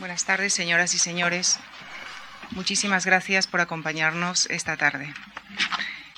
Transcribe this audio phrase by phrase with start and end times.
[0.00, 1.60] Buenas tardes, señoras y señores.
[2.52, 5.12] Muchísimas gracias por acompañarnos esta tarde.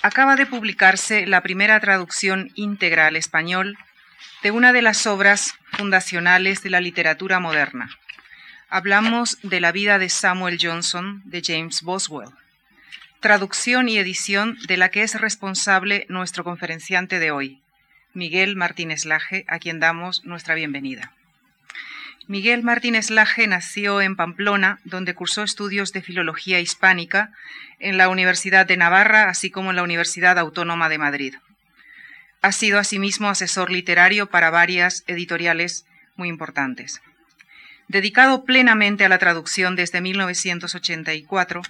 [0.01, 3.77] Acaba de publicarse la primera traducción íntegra al español
[4.41, 7.89] de una de las obras fundacionales de la literatura moderna.
[8.69, 12.29] Hablamos de la vida de Samuel Johnson de James Boswell,
[13.19, 17.61] traducción y edición de la que es responsable nuestro conferenciante de hoy,
[18.13, 21.11] Miguel Martínez Laje, a quien damos nuestra bienvenida.
[22.27, 27.31] Miguel Martínez Laje nació en Pamplona, donde cursó estudios de filología hispánica
[27.79, 31.35] en la Universidad de Navarra, así como en la Universidad Autónoma de Madrid.
[32.41, 37.01] Ha sido asimismo asesor literario para varias editoriales muy importantes.
[37.89, 41.61] Dedicado plenamente a la traducción desde 1984,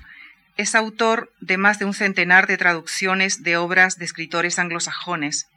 [0.55, 5.47] es autor de más de un centenar de traducciones de obras de escritores anglosajones,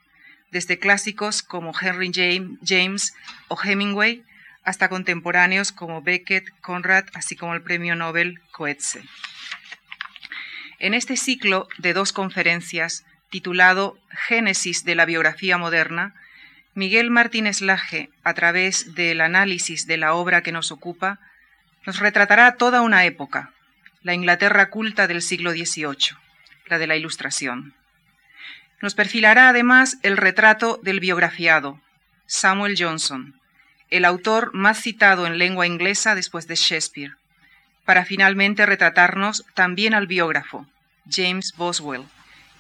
[0.51, 2.11] desde clásicos como Henry
[2.65, 3.13] James
[3.49, 4.25] o Hemingway
[4.67, 9.03] hasta contemporáneos como Beckett, Conrad, así como el premio Nobel Coetze.
[10.81, 16.15] En este ciclo de dos conferencias titulado Génesis de la biografía moderna,
[16.75, 21.21] Miguel Martínez Laje, a través del análisis de la obra que nos ocupa,
[21.87, 23.53] nos retratará toda una época,
[24.03, 26.19] la Inglaterra culta del siglo XVIII,
[26.67, 27.75] la de la Ilustración.
[28.83, 31.81] Nos perfilará además el retrato del biografiado,
[32.27, 33.36] Samuel Johnson,
[33.91, 37.17] el autor más citado en lengua inglesa después de Shakespeare,
[37.85, 40.67] para finalmente retratarnos también al biógrafo,
[41.09, 42.05] James Boswell,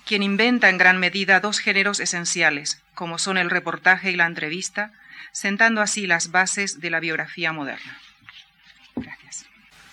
[0.05, 4.93] quien inventa en gran medida dos géneros esenciales, como son el reportaje y la entrevista,
[5.33, 7.99] sentando así las bases de la biografía moderna.
[8.95, 9.47] Gracias.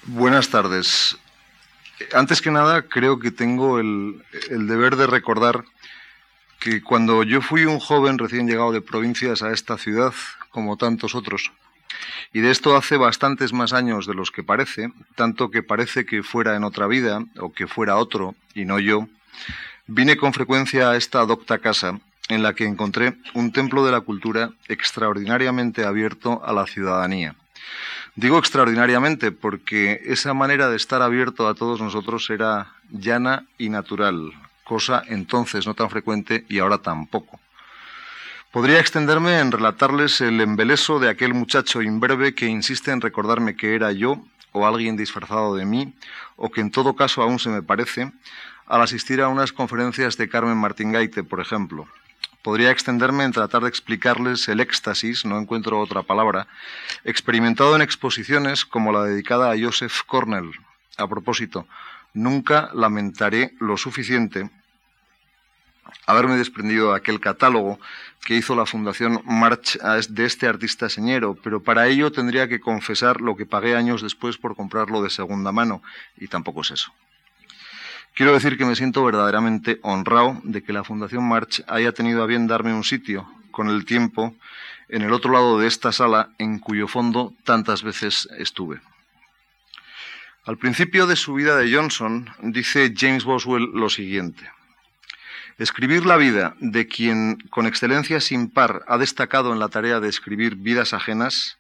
[0.04, 1.18] Buenas tardes.
[2.14, 5.64] Antes que nada, creo que tengo el, el deber de recordar
[6.64, 10.14] que cuando yo fui un joven recién llegado de provincias a esta ciudad,
[10.50, 11.52] como tantos otros,
[12.32, 16.24] y de esto hace bastantes más años de los que parece, tanto que parece que
[16.24, 19.10] fuera en otra vida o que fuera otro y no yo,
[19.86, 22.00] Vine con frecuencia a esta docta casa
[22.30, 27.36] en la que encontré un templo de la cultura extraordinariamente abierto a la ciudadanía.
[28.16, 34.32] Digo extraordinariamente porque esa manera de estar abierto a todos nosotros era llana y natural,
[34.64, 37.40] cosa entonces no tan frecuente y ahora tampoco.
[38.52, 43.74] Podría extenderme en relatarles el embeleso de aquel muchacho imberbe que insiste en recordarme que
[43.74, 45.94] era yo o alguien disfrazado de mí,
[46.36, 48.12] o que en todo caso aún se me parece,
[48.68, 51.88] al asistir a unas conferencias de Carmen Martín Gaite, por ejemplo.
[52.44, 56.48] Podría extenderme en tratar de explicarles el éxtasis, no encuentro otra palabra,
[57.04, 60.52] experimentado en exposiciones como la dedicada a Joseph Cornell.
[60.98, 61.68] A propósito,
[62.14, 64.50] nunca lamentaré lo suficiente
[66.06, 67.80] haberme desprendido de aquel catálogo
[68.26, 69.78] que hizo la Fundación March
[70.10, 74.38] de este artista señero, pero para ello tendría que confesar lo que pagué años después
[74.38, 75.82] por comprarlo de segunda mano,
[76.18, 76.92] y tampoco es eso.
[78.16, 82.28] Quiero decir que me siento verdaderamente honrado de que la Fundación March haya tenido a
[82.28, 84.36] bien darme un sitio con el tiempo
[84.88, 88.82] en el otro lado de esta sala en cuyo fondo tantas veces estuve.
[90.46, 94.44] Al principio de su vida de Johnson dice James Boswell lo siguiente.
[95.58, 100.10] Escribir la vida de quien con excelencia sin par ha destacado en la tarea de
[100.10, 101.58] escribir vidas ajenas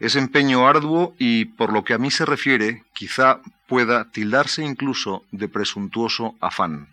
[0.00, 5.24] es empeño arduo y, por lo que a mí se refiere, quizá pueda tildarse incluso
[5.30, 6.88] de presuntuoso afán.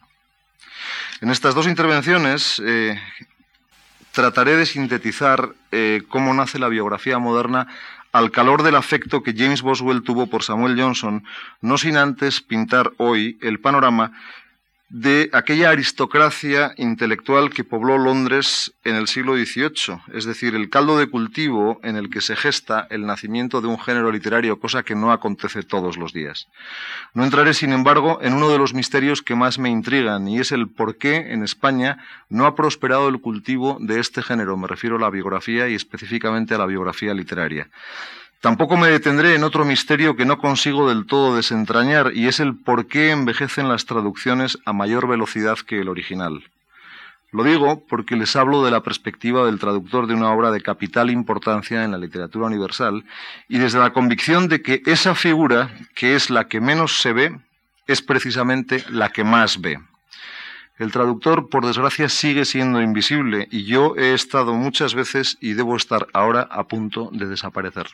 [1.22, 3.02] En estas dos intervenciones eh,
[4.12, 7.68] trataré de sintetizar eh, cómo nace la biografía moderna
[8.16, 11.26] al calor del afecto que James Boswell tuvo por Samuel Johnson,
[11.60, 14.14] no sin antes pintar hoy el panorama
[14.90, 20.98] de aquella aristocracia intelectual que pobló Londres en el siglo XVIII, es decir, el caldo
[21.00, 24.94] de cultivo en el que se gesta el nacimiento de un género literario, cosa que
[24.94, 26.48] no acontece todos los días.
[27.14, 30.52] No entraré, sin embargo, en uno de los misterios que más me intrigan, y es
[30.52, 31.98] el por qué en España
[32.30, 36.54] no ha prosperado el cultivo de este género, me refiero a la biografía y específicamente
[36.54, 37.70] a la biografía literaria.
[38.46, 42.56] Tampoco me detendré en otro misterio que no consigo del todo desentrañar, y es el
[42.56, 46.44] por qué envejecen las traducciones a mayor velocidad que el original.
[47.32, 51.10] Lo digo porque les hablo de la perspectiva del traductor de una obra de capital
[51.10, 53.04] importancia en la literatura universal
[53.50, 57.40] y desde la convicción de que esa figura, que es la que menos se ve,
[57.88, 59.80] es precisamente la que más ve.
[60.78, 65.76] El traductor, por desgracia, sigue siendo invisible y yo he estado muchas veces y debo
[65.76, 67.88] estar ahora a punto de desaparecer.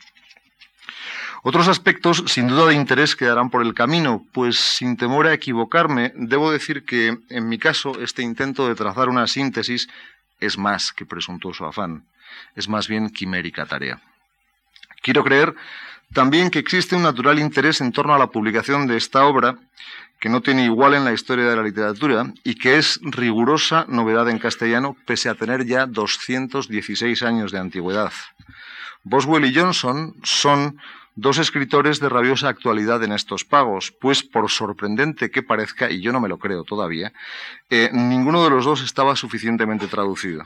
[1.44, 6.12] Otros aspectos, sin duda de interés, quedarán por el camino, pues sin temor a equivocarme,
[6.14, 9.88] debo decir que, en mi caso, este intento de trazar una síntesis
[10.38, 12.06] es más que presuntuoso afán,
[12.54, 14.00] es más bien quimérica tarea.
[15.02, 15.56] Quiero creer
[16.14, 19.56] también que existe un natural interés en torno a la publicación de esta obra,
[20.20, 24.28] que no tiene igual en la historia de la literatura y que es rigurosa novedad
[24.28, 28.12] en castellano, pese a tener ya 216 años de antigüedad.
[29.02, 30.78] Boswell y Johnson son
[31.14, 36.12] dos escritores de rabiosa actualidad en estos pagos, pues por sorprendente que parezca, y yo
[36.12, 37.12] no me lo creo todavía,
[37.70, 40.44] eh, ninguno de los dos estaba suficientemente traducido.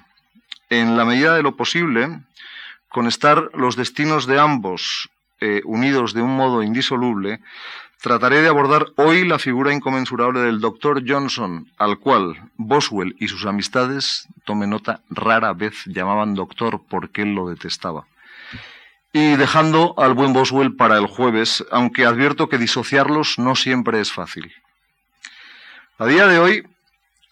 [0.69, 2.21] En la medida de lo posible,
[2.89, 5.11] con estar los destinos de ambos
[5.41, 7.41] eh, unidos de un modo indisoluble,
[8.03, 13.47] trataré de abordar hoy la figura inconmensurable del doctor Johnson, al cual Boswell y sus
[13.47, 18.07] amistades, tome nota, rara vez llamaban doctor porque él lo detestaba
[19.19, 24.13] y dejando al buen Boswell para el jueves, aunque advierto que disociarlos no siempre es
[24.13, 24.53] fácil.
[25.99, 26.69] A día de hoy,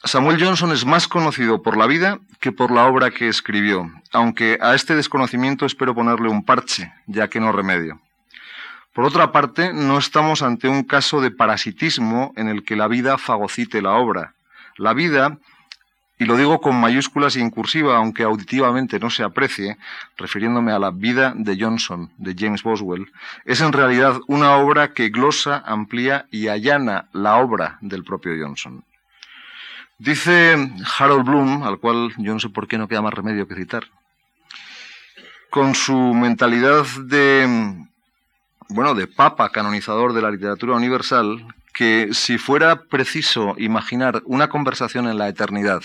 [0.03, 4.57] Samuel Johnson es más conocido por la vida que por la obra que escribió, aunque
[4.63, 8.01] a este desconocimiento espero ponerle un parche, ya que no remedio.
[8.95, 13.19] Por otra parte, no estamos ante un caso de parasitismo en el que la vida
[13.19, 14.33] fagocite la obra.
[14.79, 15.37] La vida
[16.19, 19.79] y lo digo con mayúsculas y en cursiva, aunque auditivamente no se aprecie,
[20.17, 23.11] refiriéndome a la vida de Johnson, de James Boswell,
[23.45, 28.85] es en realidad una obra que glosa, amplía y allana la obra del propio Johnson.
[29.99, 30.57] Dice
[30.99, 33.85] Harold Bloom, al cual yo no sé por qué no queda más remedio que citar,
[35.51, 37.75] con su mentalidad de,
[38.69, 45.09] bueno, de papa canonizador de la literatura universal, que si fuera preciso imaginar una conversación
[45.09, 45.83] en la eternidad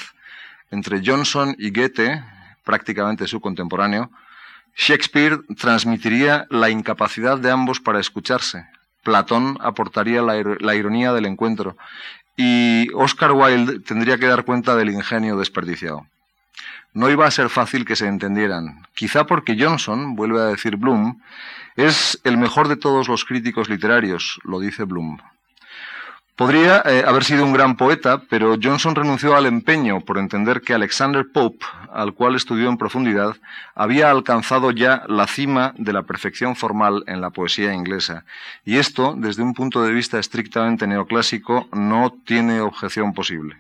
[0.71, 2.23] entre Johnson y Goethe,
[2.63, 4.11] prácticamente su contemporáneo,
[4.75, 8.65] Shakespeare transmitiría la incapacidad de ambos para escucharse.
[9.03, 11.77] Platón aportaría la, ironía del encuentro
[12.37, 16.05] y Oscar Wilde tendría que dar cuenta del ingenio desperdiciado.
[16.93, 21.21] No iba a ser fácil que se entendieran, quizá porque Johnson, vuelve a decir Bloom,
[21.75, 25.17] es el mejor de todos los críticos literarios, lo dice Bloom.
[26.39, 30.73] Podría eh, haber sido un gran poeta, pero Johnson renunció al empeño por entender que
[30.73, 33.35] Alexander Pope, al cual estudió en profundidad,
[33.75, 38.23] había alcanzado ya la cima de la perfección formal en la poesía inglesa.
[38.63, 43.57] Y esto, desde un punto de vista estrictamente neoclásico, no tiene objeción posible.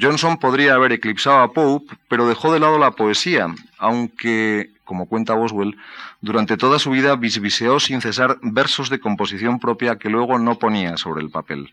[0.00, 3.46] Johnson podría haber eclipsado a Pope, pero dejó de lado la poesía,
[3.78, 5.78] aunque como cuenta Boswell,
[6.20, 10.96] durante toda su vida bisbiseó sin cesar versos de composición propia que luego no ponía
[10.96, 11.72] sobre el papel.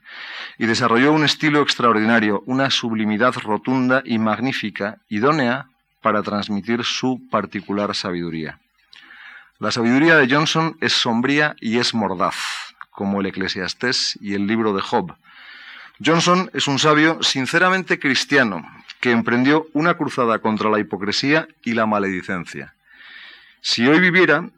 [0.59, 5.65] Y desarrolló un estilo extraordinario, una sublimidad rotunda y magnífica, idónea
[6.03, 8.59] para transmitir su particular sabiduría.
[9.57, 12.35] La sabiduría de Johnson es sombría y es mordaz,
[12.91, 15.15] como el Eclesiastés y el libro de Job.
[16.03, 18.63] Johnson es un sabio sinceramente cristiano
[18.99, 22.73] que emprendió una cruzada contra la hipocresía y la maledicencia.
[23.61, 24.49] Si hoy viviera,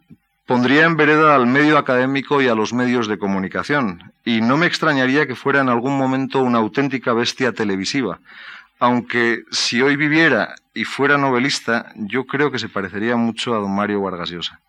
[0.45, 4.65] pondría en vereda al medio académico y a los medios de comunicación, y no me
[4.65, 8.19] extrañaría que fuera en algún momento una auténtica bestia televisiva,
[8.80, 13.75] aunque si hoy viviera y fuera novelista, yo creo que se parecería mucho a don
[13.75, 14.59] Mario Vargas Llosa.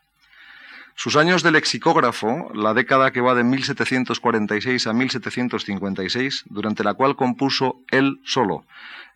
[1.02, 7.17] Sus años de lexicógrafo, la década que va de 1746 a 1756, durante la cual
[7.17, 8.67] compuso él solo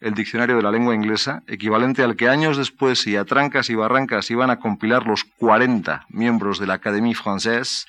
[0.01, 3.75] el diccionario de la lengua inglesa, equivalente al que años después y a trancas y
[3.75, 7.85] barrancas iban a compilar los 40 miembros de la Académie Française,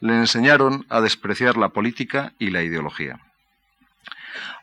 [0.00, 3.20] le enseñaron a despreciar la política y la ideología.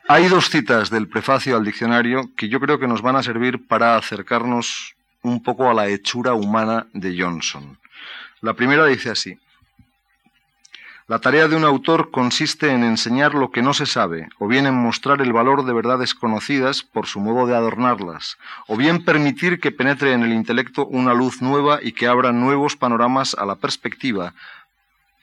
[0.06, 3.66] Hay dos citas del prefacio al diccionario que yo creo que nos van a servir
[3.66, 7.76] para acercarnos un poco a la hechura humana de Johnson.
[8.40, 9.38] La primera dice así,
[11.08, 14.66] la tarea de un autor consiste en enseñar lo que no se sabe, o bien
[14.66, 19.58] en mostrar el valor de verdades conocidas por su modo de adornarlas, o bien permitir
[19.58, 23.54] que penetre en el intelecto una luz nueva y que abra nuevos panoramas a la
[23.54, 24.34] perspectiva,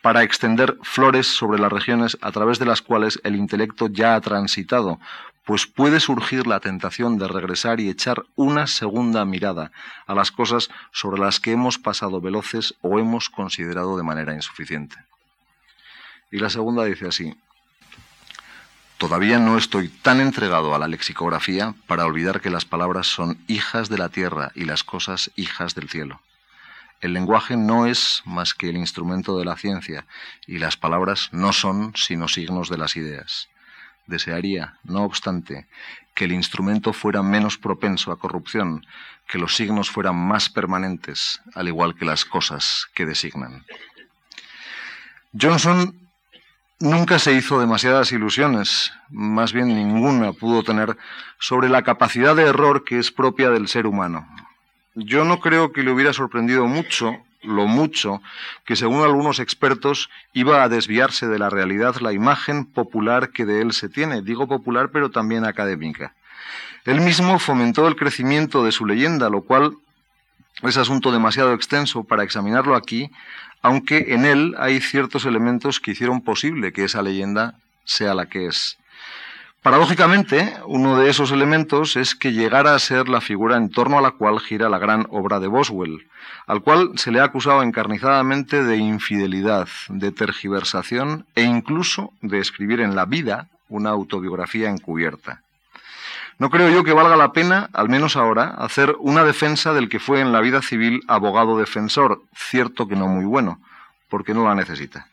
[0.02, 4.22] para extender flores sobre las regiones a través de las cuales el intelecto ya ha
[4.22, 5.00] transitado,
[5.46, 9.72] pues puede surgir la tentación de regresar y echar una segunda mirada
[10.08, 14.98] a las cosas sobre las que hemos pasado veloces o hemos considerado de manera insuficiente.
[16.32, 17.38] Y la segunda dice así,
[18.98, 23.90] Todavía no estoy tan entregado a la lexicografía para olvidar que las palabras son hijas
[23.90, 26.22] de la tierra y las cosas hijas del cielo.
[27.02, 30.06] El lenguaje no es más que el instrumento de la ciencia
[30.48, 33.50] y las palabras no son sino signos de las ideas.
[34.08, 35.68] Desearía, no obstante,
[36.14, 38.86] que el instrumento fuera menos propenso a corrupción,
[39.28, 43.66] que los signos fueran más permanentes, al igual que las cosas que designan.
[45.40, 46.06] Johnson
[46.80, 50.98] Nunca se hizo demasiadas ilusiones, más bien ninguna pudo tener,
[51.40, 54.28] sobre la capacidad de error que es propia del ser humano.
[54.94, 58.22] Yo no creo que le hubiera sorprendido mucho lo mucho
[58.66, 63.62] que, según algunos expertos, iba a desviarse de la realidad la imagen popular que de
[63.62, 64.22] él se tiene.
[64.22, 66.14] Digo popular, pero también académica.
[66.86, 69.76] Él mismo fomentó el crecimiento de su leyenda, lo cual
[70.62, 73.12] es asunto demasiado extenso para examinarlo aquí,
[73.62, 78.48] aunque en él hay ciertos elementos que hicieron posible que esa leyenda sea la que
[78.48, 78.78] es.
[79.66, 84.02] Paradójicamente, uno de esos elementos es que llegara a ser la figura en torno a
[84.04, 86.08] la cual gira la gran obra de Boswell,
[86.46, 92.80] al cual se le ha acusado encarnizadamente de infidelidad, de tergiversación e incluso de escribir
[92.80, 95.42] en la vida una autobiografía encubierta.
[96.38, 100.00] No creo yo que valga la pena, al menos ahora, hacer una defensa del que
[100.00, 103.60] fue en la vida civil abogado defensor, cierto que no muy bueno,
[104.10, 105.08] porque no la necesita.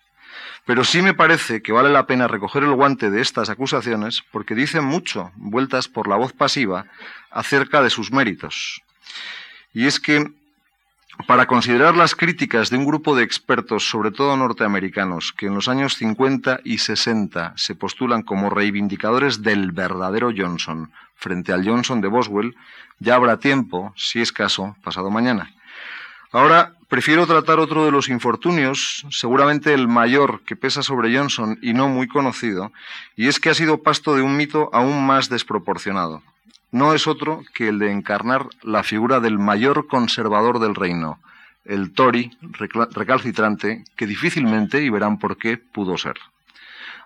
[0.65, 4.55] Pero sí me parece que vale la pena recoger el guante de estas acusaciones porque
[4.55, 6.87] dicen mucho, vueltas por la voz pasiva,
[7.31, 8.83] acerca de sus méritos.
[9.73, 10.31] Y es que
[11.27, 15.69] para considerar las críticas de un grupo de expertos, sobre todo norteamericanos, que en los
[15.69, 22.09] años 50 y 60 se postulan como reivindicadores del verdadero Johnson frente al Johnson de
[22.09, 22.57] Boswell,
[22.99, 25.53] ya habrá tiempo, si es caso, pasado mañana.
[26.33, 31.75] Ahora prefiero tratar otro de los infortunios, seguramente el mayor que pesa sobre Johnson y
[31.75, 32.73] no muy conocido,
[33.17, 36.23] y es que ha sido pasto de un mito aún más desproporcionado.
[36.71, 41.21] No es otro que el de encarnar la figura del mayor conservador del reino,
[41.67, 42.37] el Tory
[42.93, 46.17] recalcitrante, que difícilmente, y verán por qué, pudo ser.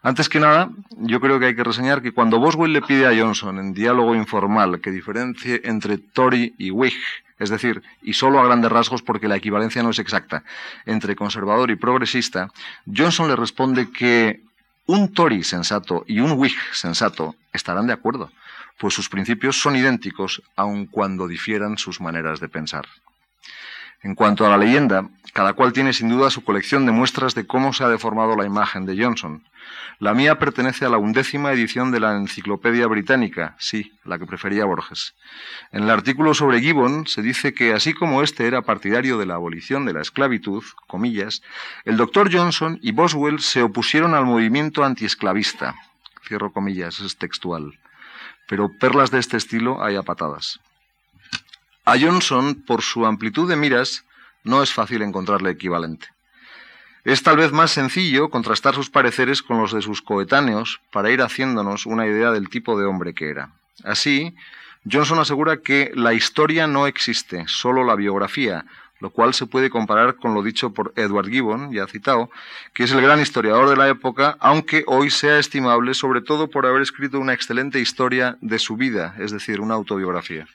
[0.02, 3.18] Antes que nada, yo creo que hay que reseñar que cuando Boswell le pide a
[3.18, 6.94] Johnson en diálogo informal que diferencie entre Tory y Whig,
[7.38, 10.42] es decir, y solo a grandes rasgos porque la equivalencia no es exacta,
[10.84, 12.50] entre conservador y progresista,
[12.86, 14.42] Johnson le responde que
[14.86, 18.30] un Tory sensato y un Whig sensato estarán de acuerdo,
[18.78, 22.86] pues sus principios son idénticos aun cuando difieran sus maneras de pensar.
[24.02, 27.46] En cuanto a la leyenda, cada cual tiene sin duda su colección de muestras de
[27.46, 29.42] cómo se ha deformado la imagen de Johnson.
[29.98, 34.66] La mía pertenece a la undécima edición de la Enciclopedia Británica, sí, la que prefería
[34.66, 35.14] Borges.
[35.72, 39.34] En el artículo sobre Gibbon se dice que así como éste era partidario de la
[39.34, 41.42] abolición de la esclavitud, comillas,
[41.84, 45.74] el doctor Johnson y Boswell se opusieron al movimiento antiesclavista,
[46.26, 47.78] cierro comillas, es textual.
[48.48, 50.60] Pero perlas de este estilo hay a patadas.
[51.84, 54.04] A Johnson, por su amplitud de miras,
[54.44, 56.08] no es fácil encontrarle equivalente.
[57.06, 61.22] Es tal vez más sencillo contrastar sus pareceres con los de sus coetáneos para ir
[61.22, 63.50] haciéndonos una idea del tipo de hombre que era.
[63.84, 64.34] Así,
[64.90, 68.64] Johnson asegura que la historia no existe, solo la biografía,
[68.98, 72.28] lo cual se puede comparar con lo dicho por Edward Gibbon, ya citado,
[72.74, 76.66] que es el gran historiador de la época, aunque hoy sea estimable sobre todo por
[76.66, 80.48] haber escrito una excelente historia de su vida, es decir, una autobiografía.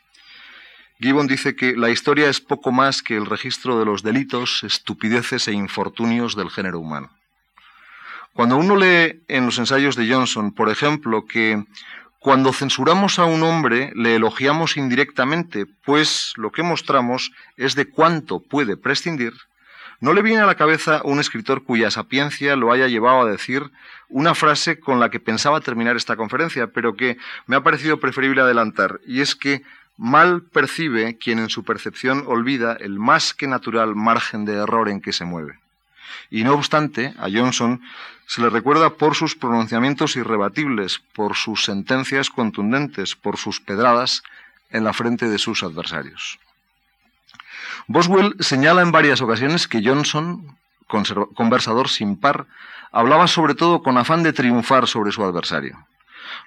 [1.02, 5.48] Gibbon dice que la historia es poco más que el registro de los delitos, estupideces
[5.48, 7.10] e infortunios del género humano.
[8.34, 11.66] Cuando uno lee en los ensayos de Johnson, por ejemplo, que
[12.20, 18.40] cuando censuramos a un hombre le elogiamos indirectamente, pues lo que mostramos es de cuánto
[18.40, 19.34] puede prescindir,
[20.02, 23.72] ¿no le viene a la cabeza un escritor cuya sapiencia lo haya llevado a decir
[24.08, 27.18] una frase con la que pensaba terminar esta conferencia, pero que
[27.48, 29.64] me ha parecido preferible adelantar, y es que
[29.98, 35.02] Mal percibe quien en su percepción olvida el más que natural margen de error en
[35.02, 35.60] que se mueve.
[36.30, 37.82] Y no obstante, a Johnson
[38.26, 44.24] se le recuerda por sus pronunciamientos irrebatibles, por sus sentencias contundentes, por sus pedradas
[44.70, 46.40] en la frente de sus adversarios.
[47.88, 50.58] Boswell señala en varias ocasiones que Johnson,
[50.88, 52.48] conversador sin par,
[52.92, 55.86] hablaba sobre todo con afán de triunfar sobre su adversario.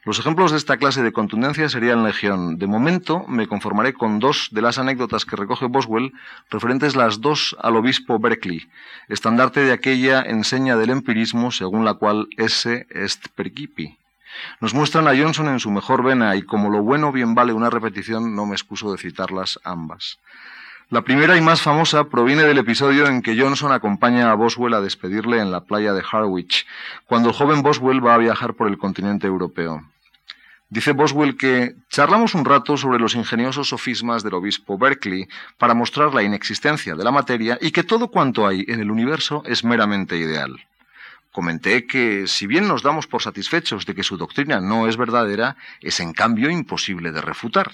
[0.05, 2.59] Los ejemplos de esta clase de contundencia serían legión.
[2.59, 6.13] De momento me conformaré con dos de las anécdotas que recoge Boswell,
[6.51, 8.69] referentes las dos al obispo Berkeley,
[9.09, 13.97] estandarte de aquella enseña del empirismo según la cual esse est percipi.
[14.61, 17.71] Nos muestran a Johnson en su mejor vena y como lo bueno bien vale una
[17.71, 20.19] repetición, no me excuso de citarlas ambas.
[20.91, 24.83] La primera y más famosa proviene del episodio en que Johnson acompaña a Boswell a
[24.83, 26.67] despedirle en la playa de Harwich,
[27.07, 29.83] cuando el joven Boswell va a viajar por el continente europeo.
[30.69, 35.27] Dice Boswell que charlamos un rato sobre los ingeniosos sofismas del obispo Berkeley
[35.57, 39.43] para mostrar la inexistencia de la materia y que todo cuanto hay en el universo
[39.47, 40.67] es meramente ideal.
[41.33, 45.57] Comenté que, si bien nos damos por satisfechos de que su doctrina no es verdadera,
[45.81, 47.73] es en cambio imposible de refutar.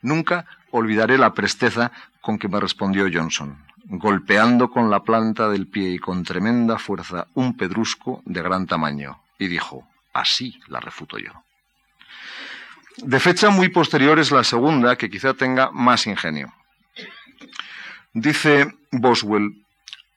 [0.00, 5.90] Nunca olvidaré la presteza con que me respondió Johnson, golpeando con la planta del pie
[5.90, 11.30] y con tremenda fuerza un pedrusco de gran tamaño, y dijo, así la refuto yo.
[12.96, 16.52] De fecha muy posterior es la segunda, que quizá tenga más ingenio.
[18.12, 19.63] Dice Boswell,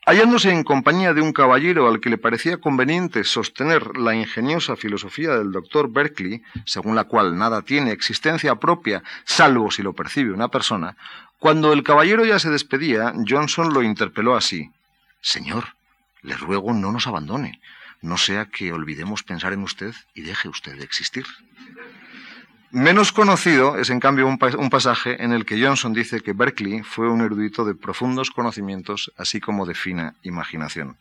[0.10, 5.32] Hallándose en compañía de un caballero al que le parecía conveniente sostener la ingeniosa filosofía
[5.32, 10.48] del doctor Berkeley, según la cual nada tiene existencia propia salvo si lo percibe una
[10.48, 10.96] persona,
[11.40, 14.72] cuando el caballero ya se despedía, Johnson lo interpeló así
[15.20, 15.76] Señor,
[16.22, 17.60] le ruego no nos abandone,
[18.02, 21.26] no sea que olvidemos pensar en usted y deje usted de existir.
[22.77, 27.10] Menos conocido es, en cambio, un, pasaje en el que Johnson dice que Berkeley fue
[27.10, 30.96] un erudito de profundos conocimientos, así como de fina imaginación.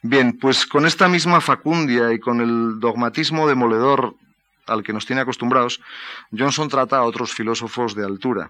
[0.00, 4.14] Bien, pues con esta misma facundia y con el dogmatismo demoledor
[4.66, 5.82] al que nos tiene acostumbrados,
[6.32, 8.48] Johnson trata a otros filósofos de altura.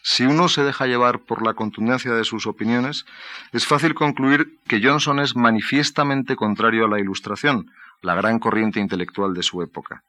[0.00, 3.04] Si uno se deja llevar por la contundencia de sus opiniones,
[3.52, 9.34] es fácil concluir que Johnson es manifiestamente contrario a la Ilustración, la gran corriente intelectual
[9.34, 10.02] de su época.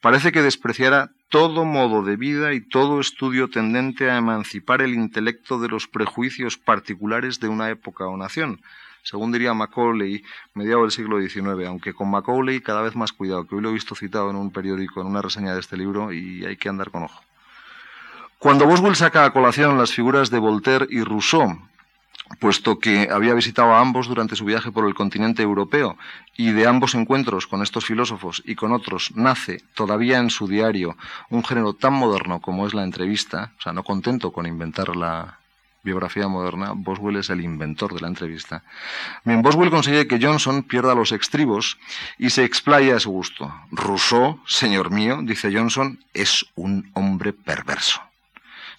[0.00, 5.60] Parece que despreciara todo modo de vida y todo estudio tendente a emancipar el intelecto
[5.60, 8.60] de los prejuicios particulares de una época o nación,
[9.02, 10.22] según diría Macaulay,
[10.54, 13.74] mediado del siglo XIX, aunque con Macaulay cada vez más cuidado, que hoy lo he
[13.74, 16.90] visto citado en un periódico, en una reseña de este libro, y hay que andar
[16.90, 17.22] con ojo.
[18.38, 21.58] Cuando Boswell saca a colación las figuras de Voltaire y Rousseau
[22.40, 25.96] puesto que había visitado a ambos durante su viaje por el continente europeo
[26.36, 30.96] y de ambos encuentros con estos filósofos y con otros nace todavía en su diario
[31.30, 35.38] un género tan moderno como es la entrevista, o sea, no contento con inventar la
[35.82, 38.62] biografía moderna, Boswell es el inventor de la entrevista.
[39.24, 41.78] Bien, Boswell consigue que Johnson pierda los extribos
[42.18, 43.52] y se explaya a su gusto.
[43.70, 48.07] Rousseau, señor mío, dice Johnson, es un hombre perverso.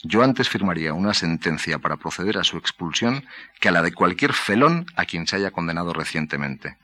[0.01, 3.25] Yo antes firmaría una sentencia para proceder a su expulsión
[3.59, 6.77] que a la de cualquier felón a quien se haya condenado recientemente.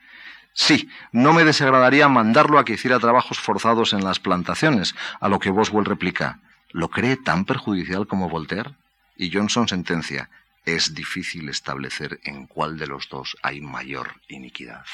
[0.53, 5.39] Sí, no me desagradaría mandarlo a que hiciera trabajos forzados en las plantaciones, a lo
[5.39, 6.39] que Boswell replica,
[6.71, 8.71] ¿lo cree tan perjudicial como Voltaire?
[9.17, 10.29] Y Johnson sentencia,
[10.65, 14.85] es difícil establecer en cuál de los dos hay mayor iniquidad.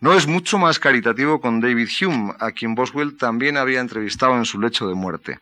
[0.00, 4.44] No es mucho más caritativo con David Hume, a quien Boswell también había entrevistado en
[4.44, 5.40] su lecho de muerte.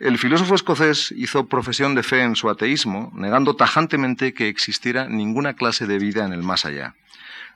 [0.00, 5.54] El filósofo escocés hizo profesión de fe en su ateísmo, negando tajantemente que existiera ninguna
[5.54, 6.94] clase de vida en el más allá.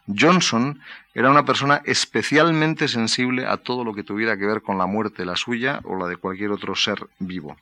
[0.06, 0.80] Johnson
[1.14, 5.26] era una persona especialmente sensible a todo lo que tuviera que ver con la muerte,
[5.26, 7.56] la suya o la de cualquier otro ser vivo.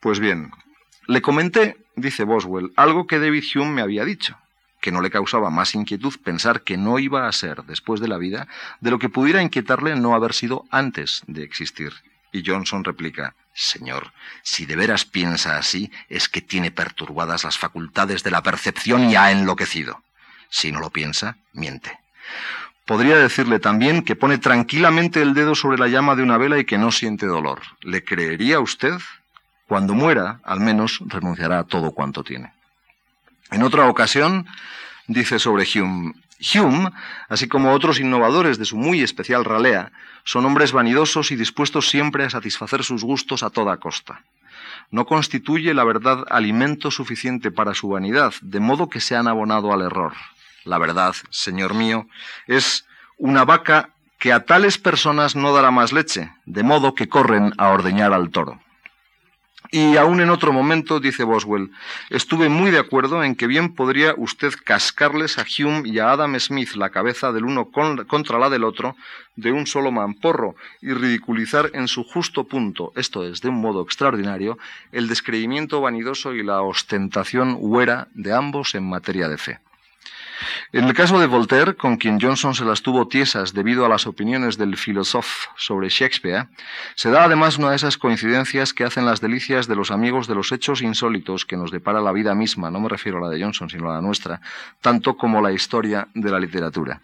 [0.00, 0.50] Pues bien,
[1.06, 4.36] le comenté, dice Boswell, algo que David Hume me había dicho
[4.80, 8.18] que no le causaba más inquietud pensar que no iba a ser después de la
[8.18, 8.48] vida
[8.80, 11.92] de lo que pudiera inquietarle no haber sido antes de existir.
[12.32, 14.12] Y Johnson replica, Señor,
[14.42, 19.16] si de veras piensa así, es que tiene perturbadas las facultades de la percepción y
[19.16, 20.02] ha enloquecido.
[20.48, 21.98] Si no lo piensa, miente.
[22.86, 26.64] Podría decirle también que pone tranquilamente el dedo sobre la llama de una vela y
[26.64, 27.60] que no siente dolor.
[27.82, 28.98] ¿Le creería usted?
[29.66, 32.52] Cuando muera, al menos renunciará a todo cuanto tiene.
[33.50, 34.46] En otra ocasión,
[35.06, 36.14] dice sobre Hume,
[36.54, 36.90] Hume,
[37.28, 39.92] así como otros innovadores de su muy especial ralea,
[40.24, 44.22] son hombres vanidosos y dispuestos siempre a satisfacer sus gustos a toda costa.
[44.90, 49.72] No constituye la verdad alimento suficiente para su vanidad, de modo que se han abonado
[49.72, 50.14] al error.
[50.64, 52.06] La verdad, señor mío,
[52.46, 52.86] es
[53.18, 57.68] una vaca que a tales personas no dará más leche, de modo que corren a
[57.68, 58.60] ordeñar al toro.
[59.72, 61.70] Y aún en otro momento, dice Boswell,
[62.08, 66.36] estuve muy de acuerdo en que bien podría usted cascarles a Hume y a Adam
[66.40, 68.96] Smith la cabeza del uno contra la del otro
[69.36, 73.82] de un solo mamporro y ridiculizar en su justo punto, esto es, de un modo
[73.82, 74.58] extraordinario,
[74.90, 79.60] el descreimiento vanidoso y la ostentación huera de ambos en materia de fe.
[80.72, 84.06] En el caso de Voltaire, con quien Johnson se las tuvo tiesas debido a las
[84.06, 86.48] opiniones del filósofo sobre Shakespeare,
[86.94, 90.34] se da además una de esas coincidencias que hacen las delicias de los amigos de
[90.34, 93.42] los hechos insólitos que nos depara la vida misma, no me refiero a la de
[93.42, 94.40] Johnson, sino a la nuestra,
[94.80, 97.00] tanto como la historia de la literatura.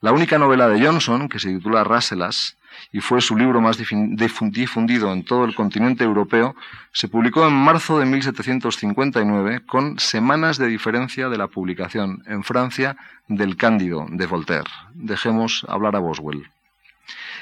[0.00, 2.56] La única novela de Johnson, que se titula Rasselas,
[2.92, 6.54] y fue su libro más difundido en todo el continente europeo,
[6.92, 12.96] se publicó en marzo de 1759 con semanas de diferencia de la publicación en Francia
[13.28, 14.70] del Cándido de Voltaire.
[14.94, 16.48] Dejemos hablar a Boswell.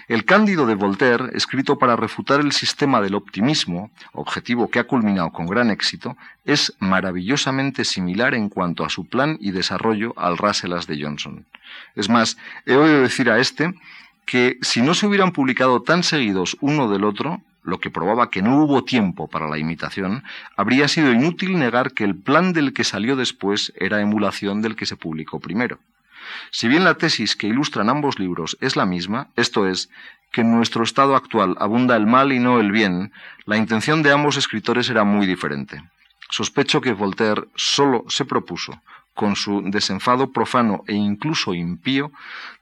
[0.07, 5.31] El Cándido de Voltaire, escrito para refutar el sistema del optimismo, objetivo que ha culminado
[5.33, 10.87] con gran éxito, es maravillosamente similar en cuanto a su plan y desarrollo al Rasselas
[10.87, 11.47] de Johnson.
[11.95, 13.73] Es más, he oído decir a este
[14.27, 18.43] que si no se hubieran publicado tan seguidos uno del otro, lo que probaba que
[18.43, 20.23] no hubo tiempo para la imitación,
[20.57, 24.87] habría sido inútil negar que el plan del que salió después era emulación del que
[24.87, 25.79] se publicó primero.
[26.51, 29.91] Si bien la tesis que ilustran ambos libros es la misma, esto es,
[30.31, 33.13] que en nuestro estado actual abunda el mal y no el bien,
[33.47, 35.83] la intención de ambos escritores era muy diferente.
[36.31, 38.81] sospecho que Voltaire solo se propuso,
[39.15, 42.13] con su desenfado profano e incluso impío,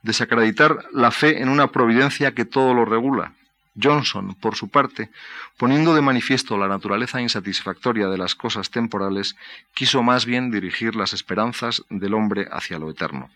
[0.03, 3.33] desacreditar la fe en una providencia que todo lo regula.
[3.81, 5.09] Johnson, por su parte,
[5.57, 9.35] poniendo de manifiesto la naturaleza insatisfactoria de las cosas temporales,
[9.73, 13.29] quiso más bien dirigir las esperanzas del hombre hacia lo eterno.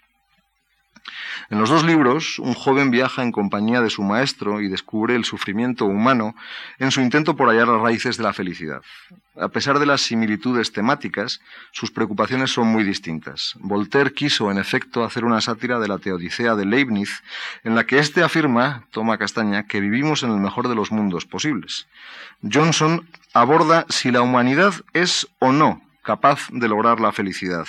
[1.49, 5.25] En los dos libros, un joven viaja en compañía de su maestro y descubre el
[5.25, 6.35] sufrimiento humano
[6.79, 8.81] en su intento por hallar las raíces de la felicidad.
[9.39, 11.41] A pesar de las similitudes temáticas,
[11.71, 13.53] sus preocupaciones son muy distintas.
[13.59, 17.23] Voltaire quiso, en efecto, hacer una sátira de la Teodicea de Leibniz,
[17.63, 21.25] en la que éste afirma, toma castaña, que vivimos en el mejor de los mundos
[21.25, 21.87] posibles.
[22.41, 27.67] Johnson aborda si la humanidad es o no capaz de lograr la felicidad.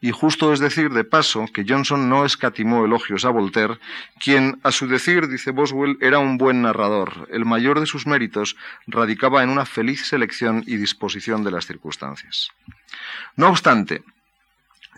[0.00, 3.78] Y justo es decir, de paso, que Johnson no escatimó elogios a Voltaire,
[4.18, 7.28] quien, a su decir, dice Boswell, era un buen narrador.
[7.30, 12.50] El mayor de sus méritos radicaba en una feliz selección y disposición de las circunstancias.
[13.36, 14.02] No obstante,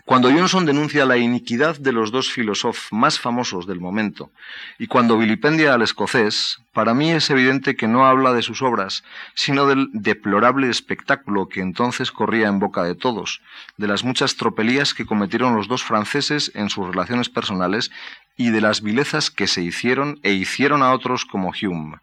[0.05, 4.31] cuando Johnson denuncia la iniquidad de los dos filósofos más famosos del momento
[4.77, 9.05] y cuando vilipendia al escocés, para mí es evidente que no habla de sus obras,
[9.33, 13.41] sino del deplorable espectáculo que entonces corría en boca de todos,
[13.77, 17.89] de las muchas tropelías que cometieron los dos franceses en sus relaciones personales
[18.35, 21.99] y de las vilezas que se hicieron e hicieron a otros como Hume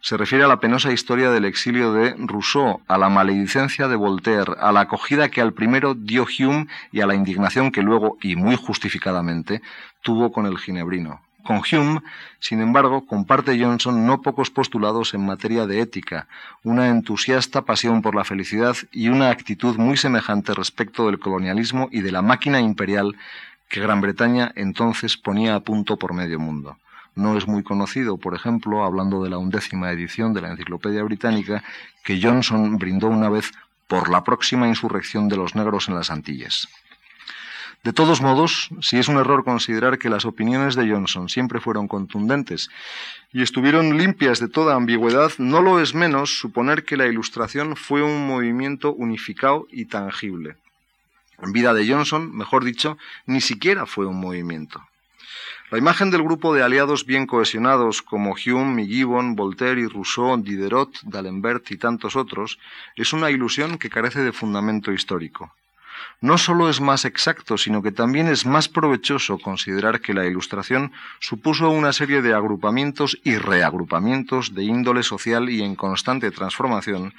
[0.00, 4.54] se refiere a la penosa historia del exilio de Rousseau, a la maledicencia de Voltaire,
[4.58, 8.36] a la acogida que al primero dio Hume y a la indignación que luego, y
[8.36, 9.60] muy justificadamente,
[10.02, 11.20] tuvo con el ginebrino.
[11.44, 12.00] Con Hume,
[12.38, 16.28] sin embargo, comparte Johnson no pocos postulados en materia de ética,
[16.62, 22.00] una entusiasta pasión por la felicidad y una actitud muy semejante respecto del colonialismo y
[22.00, 23.16] de la máquina imperial
[23.68, 26.76] que Gran Bretaña entonces ponía a punto por medio mundo.
[27.14, 31.62] No es muy conocido, por ejemplo, hablando de la undécima edición de la Enciclopedia Británica,
[32.04, 33.52] que Johnson brindó una vez
[33.88, 36.68] por la próxima insurrección de los negros en las Antillas.
[37.82, 41.88] De todos modos, si es un error considerar que las opiniones de Johnson siempre fueron
[41.88, 42.68] contundentes
[43.32, 48.02] y estuvieron limpias de toda ambigüedad, no lo es menos suponer que la Ilustración fue
[48.02, 50.56] un movimiento unificado y tangible.
[51.40, 54.82] En vida de Johnson, mejor dicho, ni siquiera fue un movimiento.
[55.70, 60.90] La imagen del grupo de aliados bien cohesionados como Hume y Voltaire y Rousseau, Diderot,
[61.04, 62.58] D'Alembert y tantos otros
[62.96, 65.54] es una ilusión que carece de fundamento histórico.
[66.20, 70.90] No solo es más exacto, sino que también es más provechoso considerar que la Ilustración
[71.20, 77.14] supuso una serie de agrupamientos y reagrupamientos de índole social y en constante transformación,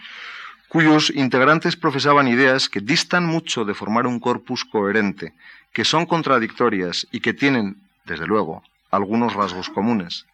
[0.67, 5.31] cuyos integrantes profesaban ideas que distan mucho de formar un corpus coherente,
[5.71, 10.25] que son contradictorias y que tienen, desde luego, algunos rasgos comunes.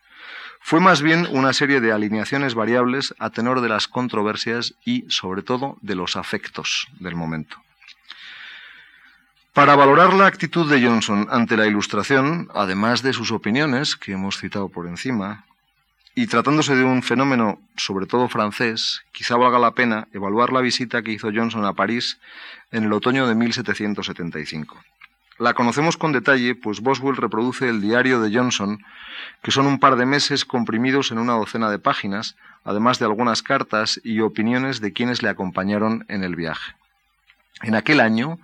[0.60, 5.44] Fue más bien una serie de alineaciones variables a tenor de las controversias y, sobre
[5.44, 7.58] todo, de los afectos del momento.
[9.54, 14.38] Para valorar la actitud de Johnson ante la Ilustración, además de sus opiniones, que hemos
[14.38, 15.46] citado por encima,
[16.14, 21.02] y tratándose de un fenómeno sobre todo francés, quizá valga la pena evaluar la visita
[21.02, 22.20] que hizo Johnson a París
[22.72, 24.78] en el otoño de 1775.
[25.40, 28.84] La conocemos con detalle, pues Boswell reproduce el diario de Johnson,
[29.44, 33.44] que son un par de meses comprimidos en una docena de páginas, además de algunas
[33.44, 36.77] cartas y opiniones de quienes le acompañaron en el viaje.
[37.62, 38.40] En aquel año,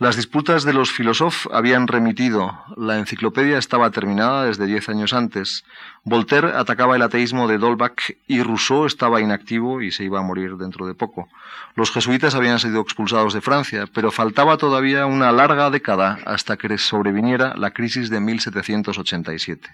[0.00, 5.62] las disputas de los filósofos habían remitido, la enciclopedia estaba terminada desde diez años antes,
[6.04, 10.56] Voltaire atacaba el ateísmo de Dolbach y Rousseau estaba inactivo y se iba a morir
[10.56, 11.28] dentro de poco.
[11.74, 16.78] Los jesuitas habían sido expulsados de Francia, pero faltaba todavía una larga década hasta que
[16.78, 19.68] sobreviniera la crisis de 1787.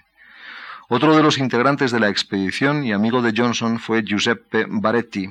[0.89, 5.29] Otro de los integrantes de la expedición y amigo de Johnson fue Giuseppe Baretti,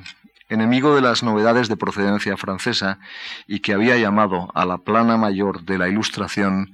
[0.49, 2.99] enemigo de las novedades de procedencia francesa
[3.47, 6.73] y que había llamado a la plana mayor de la Ilustración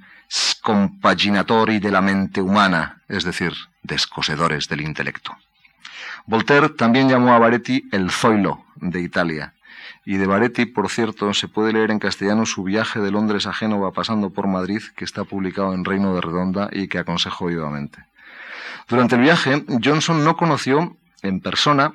[0.61, 5.35] compaginatori de la mente humana, es decir, descosedores del intelecto.
[6.25, 9.53] Voltaire también llamó a Baretti el Zoilo de Italia,
[10.05, 13.53] y de Baretti, por cierto, se puede leer en castellano su viaje de Londres a
[13.53, 17.99] Génova pasando por Madrid, que está publicado en Reino de Redonda y que aconsejo vivamente.
[18.89, 21.93] Durante el viaje, Johnson no conoció en persona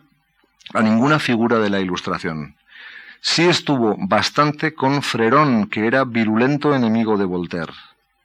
[0.75, 2.57] a ninguna figura de la Ilustración.
[3.21, 7.73] Sí estuvo bastante con Frerón, que era virulento enemigo de Voltaire.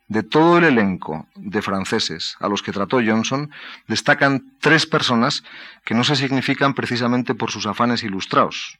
[0.07, 3.49] De todo el elenco de franceses a los que trató Johnson,
[3.87, 5.43] destacan tres personas
[5.85, 8.77] que no se significan precisamente por sus afanes ilustrados.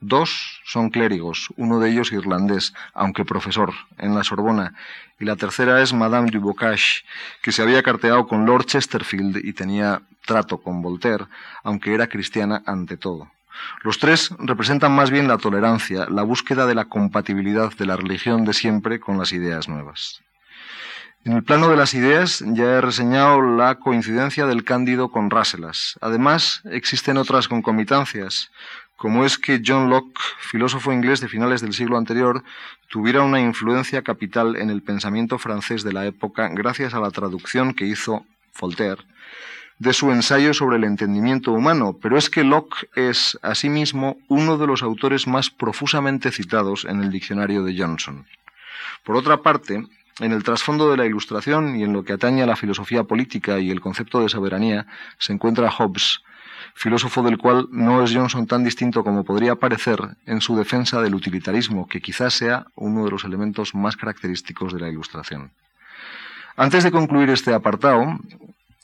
[0.00, 4.74] Dos son clérigos, uno de ellos irlandés, aunque profesor, en la Sorbona,
[5.18, 7.04] y la tercera es Madame du Bocage,
[7.40, 11.26] que se había carteado con Lord Chesterfield y tenía trato con Voltaire,
[11.62, 13.30] aunque era cristiana ante todo.
[13.82, 18.44] Los tres representan más bien la tolerancia, la búsqueda de la compatibilidad de la religión
[18.44, 20.22] de siempre con las ideas nuevas.
[21.24, 25.98] En el plano de las ideas ya he reseñado la coincidencia del Cándido con Rasselas.
[26.02, 28.50] Además, existen otras concomitancias,
[28.96, 32.44] como es que John Locke, filósofo inglés de finales del siglo anterior,
[32.88, 37.72] tuviera una influencia capital en el pensamiento francés de la época gracias a la traducción
[37.72, 38.26] que hizo
[38.60, 39.02] Voltaire
[39.84, 44.66] de su ensayo sobre el entendimiento humano, pero es que Locke es, asimismo, uno de
[44.66, 48.24] los autores más profusamente citados en el diccionario de Johnson.
[49.04, 49.84] Por otra parte,
[50.20, 53.58] en el trasfondo de la Ilustración y en lo que atañe a la filosofía política
[53.58, 54.86] y el concepto de soberanía
[55.18, 56.22] se encuentra Hobbes,
[56.74, 61.14] filósofo del cual no es Johnson tan distinto como podría parecer en su defensa del
[61.14, 65.52] utilitarismo, que quizás sea uno de los elementos más característicos de la Ilustración.
[66.56, 68.18] Antes de concluir este apartado,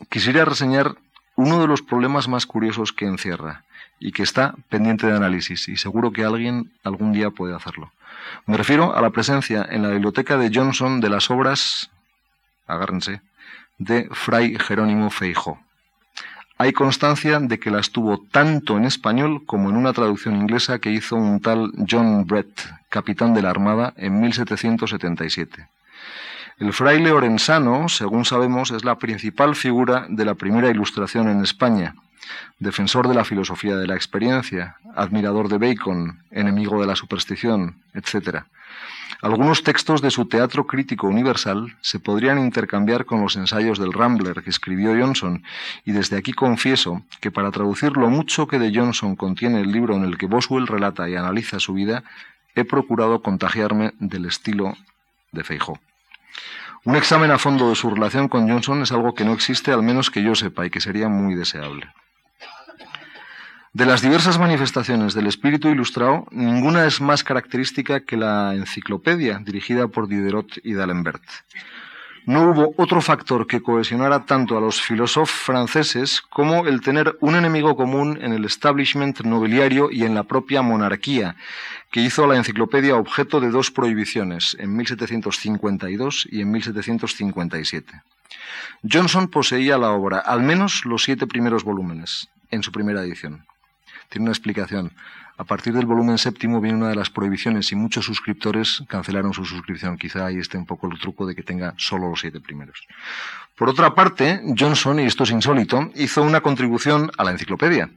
[0.09, 0.97] quisiera reseñar
[1.37, 3.65] uno de los problemas más curiosos que encierra
[3.99, 7.93] y que está pendiente de análisis y seguro que alguien algún día puede hacerlo.
[8.47, 11.91] Me refiero a la presencia en la biblioteca de Johnson de las obras,
[12.67, 13.21] agárrense,
[13.79, 15.59] de Fray Jerónimo Feijó.
[16.59, 20.91] Hay constancia de que las tuvo tanto en español como en una traducción inglesa que
[20.91, 22.53] hizo un tal John Brett,
[22.91, 25.69] capitán de la Armada, en 1777.
[26.61, 31.95] El fraile orensano, según sabemos, es la principal figura de la primera ilustración en España,
[32.59, 38.43] defensor de la filosofía de la experiencia, admirador de Bacon, enemigo de la superstición, etc.
[39.23, 44.43] Algunos textos de su teatro crítico universal se podrían intercambiar con los ensayos del Rambler
[44.43, 45.43] que escribió Johnson,
[45.87, 49.97] y desde aquí confieso que para traducir lo mucho que de Johnson contiene el libro
[49.97, 52.05] en el que Boswell relata y analiza su vida,
[52.55, 54.77] he procurado contagiarme del estilo
[55.33, 55.81] de Feijó.
[56.85, 59.83] Un examen a fondo de su relación con Johnson es algo que no existe, al
[59.83, 61.93] menos que yo sepa, y que sería muy deseable.
[63.73, 69.89] De las diversas manifestaciones del espíritu ilustrado, ninguna es más característica que la enciclopedia dirigida
[69.89, 71.23] por Diderot y d'Alembert.
[72.27, 77.35] No hubo otro factor que cohesionara tanto a los filósofos franceses como el tener un
[77.35, 81.37] enemigo común en el establishment nobiliario y en la propia monarquía,
[81.91, 88.03] que hizo a la enciclopedia objeto de dos prohibiciones, en 1752 y en 1757.
[88.91, 93.47] Johnson poseía la obra, al menos los siete primeros volúmenes, en su primera edición.
[94.09, 94.93] Tiene una explicación.
[95.41, 99.47] A partir del volumen séptimo viene una de las prohibiciones y muchos suscriptores cancelaron su
[99.47, 99.97] suscripción.
[99.97, 102.87] Quizá ahí esté un poco el truco de que tenga solo los siete primeros.
[103.57, 107.89] Por otra parte, Johnson, y esto es insólito, hizo una contribución a la enciclopedia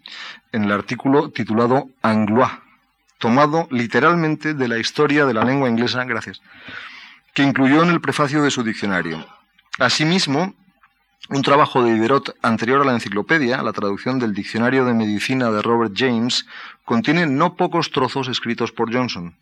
[0.54, 2.50] en el artículo titulado Anglois,
[3.18, 6.42] tomado literalmente de la historia de la lengua inglesa, gracias,
[7.34, 9.28] que incluyó en el prefacio de su diccionario.
[9.80, 10.56] Asimismo,
[11.30, 15.62] un trabajo de Diderot anterior a la enciclopedia, la traducción del Diccionario de Medicina de
[15.62, 16.46] Robert James,
[16.84, 19.36] contiene no pocos trozos escritos por Johnson.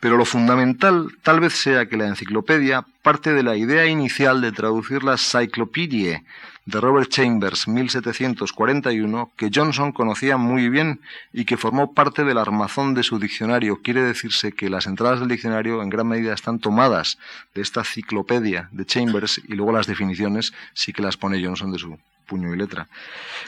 [0.00, 4.52] Pero lo fundamental tal vez sea que la enciclopedia parte de la idea inicial de
[4.52, 6.22] traducir la Cyclopedia
[6.64, 11.00] de Robert Chambers 1741 que Johnson conocía muy bien
[11.32, 13.80] y que formó parte del armazón de su diccionario.
[13.82, 17.18] Quiere decirse que las entradas del diccionario en gran medida están tomadas
[17.54, 21.78] de esta enciclopedia de Chambers y luego las definiciones sí que las pone Johnson de
[21.78, 22.88] su puño y letra.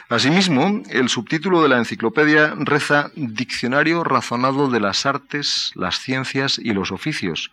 [0.09, 6.73] Asimismo, el subtítulo de la enciclopedia reza Diccionario razonado de las artes, las ciencias y
[6.73, 7.51] los oficios,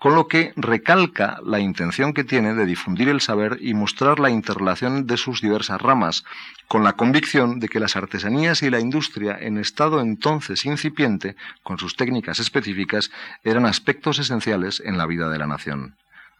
[0.00, 4.30] con lo que recalca la intención que tiene de difundir el saber y mostrar la
[4.30, 6.24] interrelación de sus diversas ramas,
[6.68, 11.78] con la convicción de que las artesanías y la industria en estado entonces incipiente, con
[11.78, 13.10] sus técnicas específicas,
[13.44, 15.96] eran aspectos esenciales en la vida de la nación.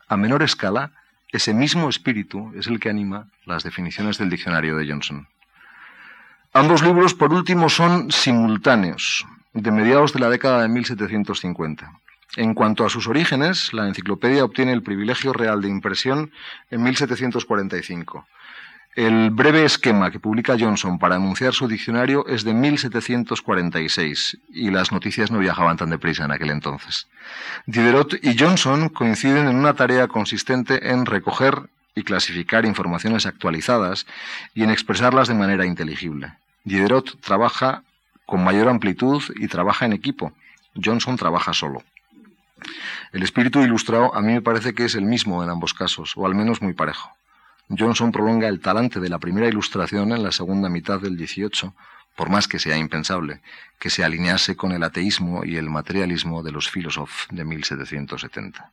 [0.08, 0.92] A menor escala,
[1.30, 5.28] ese mismo espíritu es el que anima las definiciones del diccionario de Johnson.
[6.54, 11.99] Ambos libros, por último, son simultáneos, de mediados de la década de 1750.
[12.36, 16.30] En cuanto a sus orígenes, la enciclopedia obtiene el privilegio real de impresión
[16.70, 18.26] en 1745.
[18.96, 24.90] El breve esquema que publica Johnson para anunciar su diccionario es de 1746 y las
[24.90, 27.06] noticias no viajaban tan deprisa en aquel entonces.
[27.66, 34.06] Diderot y Johnson coinciden en una tarea consistente en recoger y clasificar informaciones actualizadas
[34.54, 36.34] y en expresarlas de manera inteligible.
[36.64, 37.82] Diderot trabaja
[38.26, 40.32] con mayor amplitud y trabaja en equipo.
[40.74, 41.82] Johnson trabaja solo.
[43.12, 46.26] El espíritu ilustrado a mí me parece que es el mismo en ambos casos, o
[46.26, 47.10] al menos muy parejo.
[47.68, 51.72] Johnson prolonga el talante de la primera ilustración en la segunda mitad del XVIII,
[52.16, 53.40] por más que sea impensable,
[53.78, 58.70] que se alinease con el ateísmo y el materialismo de los filósofos de 1770.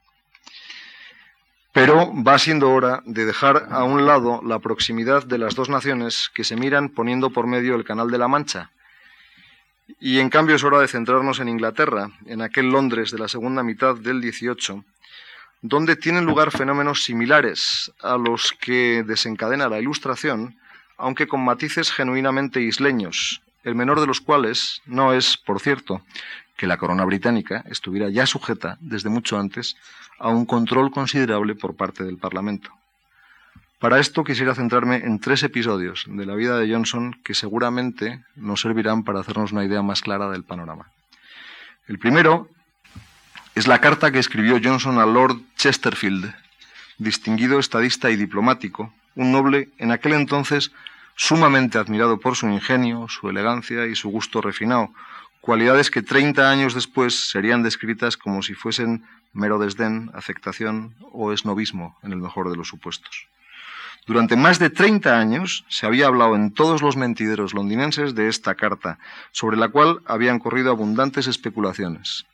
[1.72, 6.32] Pero va siendo hora de dejar a un lado la proximidad de las dos naciones
[6.34, 8.72] que se miran poniendo por medio el Canal de la Mancha
[10.00, 13.64] Y en cambio es hora de centrarnos en Inglaterra, en aquel Londres de la segunda
[13.64, 14.84] mitad del XVIII,
[15.62, 20.58] donde tienen lugar fenómenos similares a los que desencadena la Ilustración,
[20.98, 26.02] aunque con matices genuinamente isleños, el menor de los cuales no es, por cierto,
[26.58, 29.78] que la corona británica estuviera ya sujeta, desde mucho antes,
[30.20, 32.72] a un control considerable por parte del Parlamento.
[33.80, 38.62] Para esto quisiera centrarme en tres episodios de la vida de Johnson que seguramente nos
[38.62, 40.88] servirán para hacernos una idea más clara del panorama.
[41.88, 42.50] El primero
[43.54, 46.34] es la carta que escribió Johnson a Lord Chesterfield,
[46.98, 50.72] distinguido estadista y diplomático, un noble en aquel entonces
[51.16, 54.92] sumamente admirado por su ingenio, su elegancia y su gusto refinado,
[55.40, 61.96] cualidades que treinta años después serían descritas como si fuesen mero desdén, afectación o esnovismo,
[62.02, 63.28] en el mejor de los supuestos.
[64.08, 68.56] Durante más de 30 años se había hablado en todos los mentideros londinenses de esta
[68.56, 69.00] carta,
[69.34, 72.26] sobre la cual habían corrido abundantes especulaciones.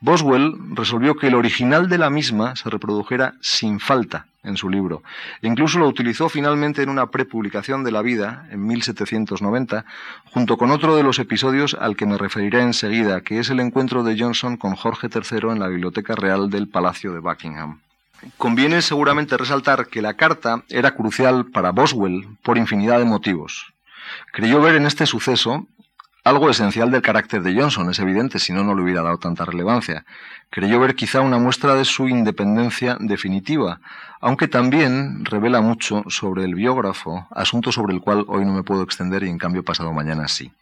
[0.00, 5.04] Boswell resolvió que el original de la misma se reprodujera sin falta en su libro.
[5.42, 9.84] E incluso lo utilizó finalmente en una prepublicación de la vida, en 1790,
[10.24, 14.02] junto con otro de los episodios al que me referiré enseguida, que es el encuentro
[14.02, 17.78] de Johnson con Jorge III en la Biblioteca Real del Palacio de Buckingham.
[18.38, 23.72] Conviene seguramente resaltar que la carta era crucial para Boswell por infinidad de motivos.
[24.32, 25.66] Creyó ver en este suceso
[26.24, 29.44] algo esencial del carácter de Johnson, es evidente, si no, no le hubiera dado tanta
[29.44, 30.04] relevancia.
[30.50, 33.80] Creyó ver quizá una muestra de su independencia definitiva,
[34.20, 38.84] aunque también revela mucho sobre el biógrafo, asunto sobre el cual hoy no me puedo
[38.84, 40.52] extender y en cambio pasado mañana sí.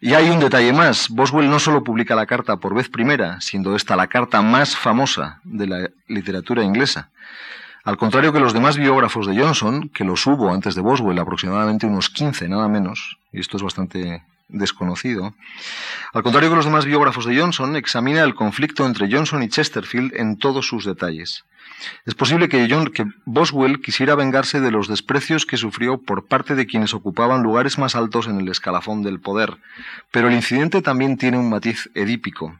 [0.00, 1.08] Y hay un detalle más.
[1.08, 5.40] Boswell no solo publica la carta por vez primera, siendo esta la carta más famosa
[5.44, 7.10] de la literatura inglesa.
[7.84, 11.86] Al contrario que los demás biógrafos de Johnson, que los hubo antes de Boswell, aproximadamente
[11.86, 15.34] unos 15 nada menos, y esto es bastante desconocido,
[16.14, 20.14] al contrario que los demás biógrafos de Johnson, examina el conflicto entre Johnson y Chesterfield
[20.16, 21.44] en todos sus detalles.
[22.06, 26.54] Es posible que, John, que Boswell quisiera vengarse de los desprecios que sufrió por parte
[26.54, 29.58] de quienes ocupaban lugares más altos en el escalafón del poder,
[30.10, 32.58] pero el incidente también tiene un matiz edípico,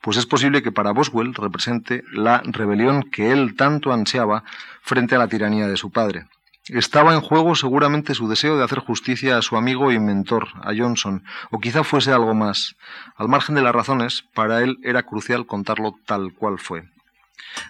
[0.00, 4.44] pues es posible que para Boswell represente la rebelión que él tanto ansiaba
[4.82, 6.26] frente a la tiranía de su padre.
[6.68, 10.72] Estaba en juego seguramente su deseo de hacer justicia a su amigo y mentor, a
[10.76, 12.76] Johnson, o quizá fuese algo más.
[13.16, 16.84] Al margen de las razones, para él era crucial contarlo tal cual fue.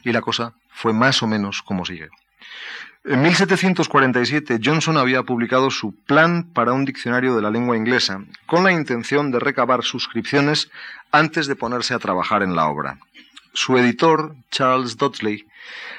[0.05, 2.09] Y la cosa fue más o menos como sigue.
[3.05, 8.65] En 1747 Johnson había publicado su Plan para un diccionario de la lengua inglesa, con
[8.65, 10.71] la intención de recabar suscripciones
[11.13, 12.99] antes de ponerse a trabajar en la obra.
[13.55, 15.47] Su editor, Charles Dodsley,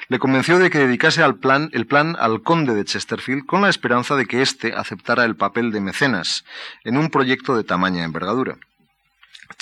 [0.08, 3.70] le convenció de que dedicase al plan, el plan al conde de Chesterfield con la
[3.70, 6.44] esperanza de que éste aceptara el papel de mecenas
[6.84, 8.58] en un proyecto de tamaña envergadura.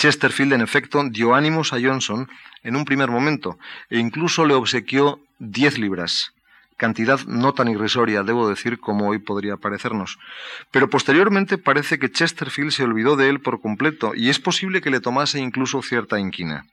[0.03, 2.27] Chesterfield, en efecto, dio ánimos a Johnson
[2.61, 3.57] en un primer momento
[3.89, 6.33] e incluso le obsequió diez libras,
[6.75, 10.19] cantidad no tan irrisoria, debo decir, como hoy podría parecernos.
[10.71, 14.89] Pero posteriormente parece que Chesterfield se olvidó de él por completo y es posible que
[14.89, 16.65] le tomase incluso cierta inquina.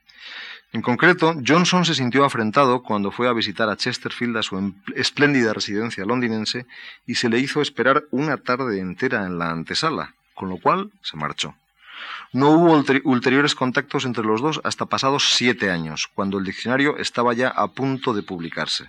[0.73, 4.73] En concreto, Johnson se sintió afrentado cuando fue a visitar a Chesterfield a su em-,
[4.93, 6.65] espléndida residencia londinense
[7.07, 11.15] y se le hizo esperar una tarde entera en la antesala, con lo cual se
[11.15, 11.55] marchó.
[12.33, 17.33] No hubo ulteriores contactos entre los dos hasta pasados siete años, cuando el diccionario estaba
[17.33, 18.85] ya a punto de publicarse.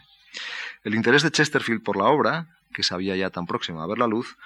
[0.84, 4.06] El interés de Chesterfield por la obra, que sabía ya tan próxima a ver la
[4.06, 4.36] luz,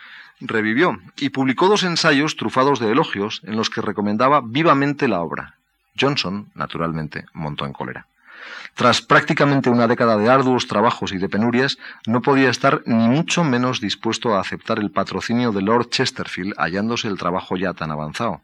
[0.41, 5.55] revivió y publicó dos ensayos trufados de elogios en los que recomendaba vivamente la obra.
[5.99, 8.07] Johnson, naturalmente, montó en cólera.
[8.75, 13.43] Tras prácticamente una década de arduos trabajos y de penurias, no podía estar ni mucho
[13.45, 18.43] menos dispuesto a aceptar el patrocinio de Lord Chesterfield, hallándose el trabajo ya tan avanzado.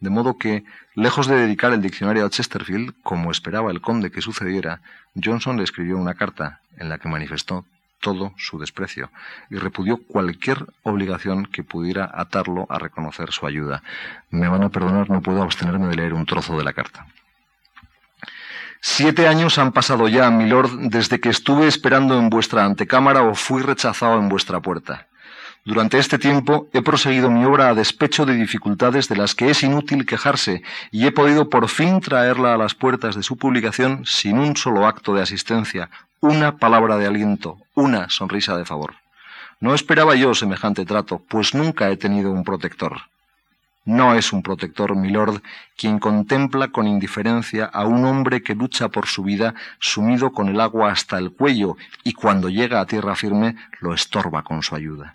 [0.00, 4.20] De modo que, lejos de dedicar el diccionario a Chesterfield, como esperaba el conde que
[4.20, 4.82] sucediera,
[5.14, 7.64] Johnson le escribió una carta en la que manifestó
[8.00, 9.10] todo su desprecio
[9.50, 13.82] y repudió cualquier obligación que pudiera atarlo a reconocer su ayuda.
[14.30, 17.06] Me van a perdonar, no puedo abstenerme de leer un trozo de la carta.
[18.80, 23.62] Siete años han pasado ya, milord, desde que estuve esperando en vuestra antecámara o fui
[23.62, 25.08] rechazado en vuestra puerta.
[25.66, 29.64] Durante este tiempo he proseguido mi obra a despecho de dificultades de las que es
[29.64, 30.62] inútil quejarse
[30.92, 34.86] y he podido por fin traerla a las puertas de su publicación sin un solo
[34.86, 35.90] acto de asistencia,
[36.20, 38.94] una palabra de aliento, una sonrisa de favor.
[39.58, 43.00] No esperaba yo semejante trato, pues nunca he tenido un protector.
[43.84, 45.42] No es un protector, milord,
[45.76, 50.60] quien contempla con indiferencia a un hombre que lucha por su vida sumido con el
[50.60, 55.12] agua hasta el cuello y cuando llega a tierra firme lo estorba con su ayuda.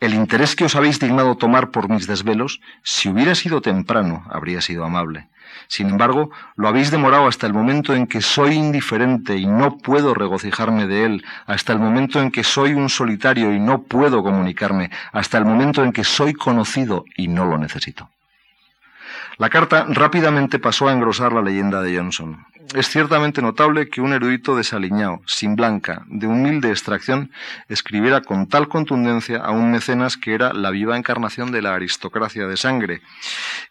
[0.00, 4.60] El interés que os habéis dignado tomar por mis desvelos, si hubiera sido temprano, habría
[4.60, 5.28] sido amable.
[5.68, 10.14] Sin embargo, lo habéis demorado hasta el momento en que soy indiferente y no puedo
[10.14, 14.90] regocijarme de él, hasta el momento en que soy un solitario y no puedo comunicarme,
[15.12, 18.10] hasta el momento en que soy conocido y no lo necesito.
[19.38, 22.46] La carta rápidamente pasó a engrosar la leyenda de Johnson.
[22.74, 27.30] Es ciertamente notable que un erudito desaliñado, sin blanca, de humilde extracción,
[27.68, 32.46] escribiera con tal contundencia a un mecenas que era la viva encarnación de la aristocracia
[32.46, 33.02] de sangre.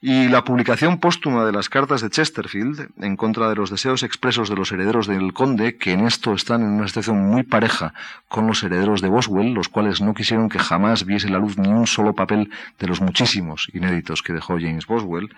[0.01, 4.49] Y la publicación póstuma de las cartas de Chesterfield, en contra de los deseos expresos
[4.49, 7.93] de los herederos del conde, que en esto están en una situación muy pareja
[8.27, 11.67] con los herederos de Boswell, los cuales no quisieron que jamás viese la luz ni
[11.67, 15.35] un solo papel de los muchísimos inéditos que dejó James Boswell,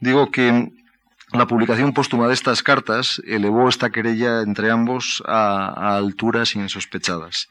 [0.00, 0.72] digo que
[1.32, 7.50] la publicación póstuma de estas cartas elevó esta querella entre ambos a, alturas insospechadas.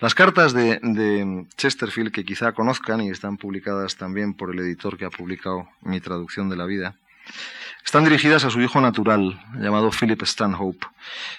[0.00, 4.96] Las cartas de, de, Chesterfield, que quizá conozcan y están publicadas también por el editor
[4.96, 6.94] que ha publicado mi traducción de la vida,
[7.84, 10.86] están dirigidas a su hijo natural, llamado Philip Stanhope,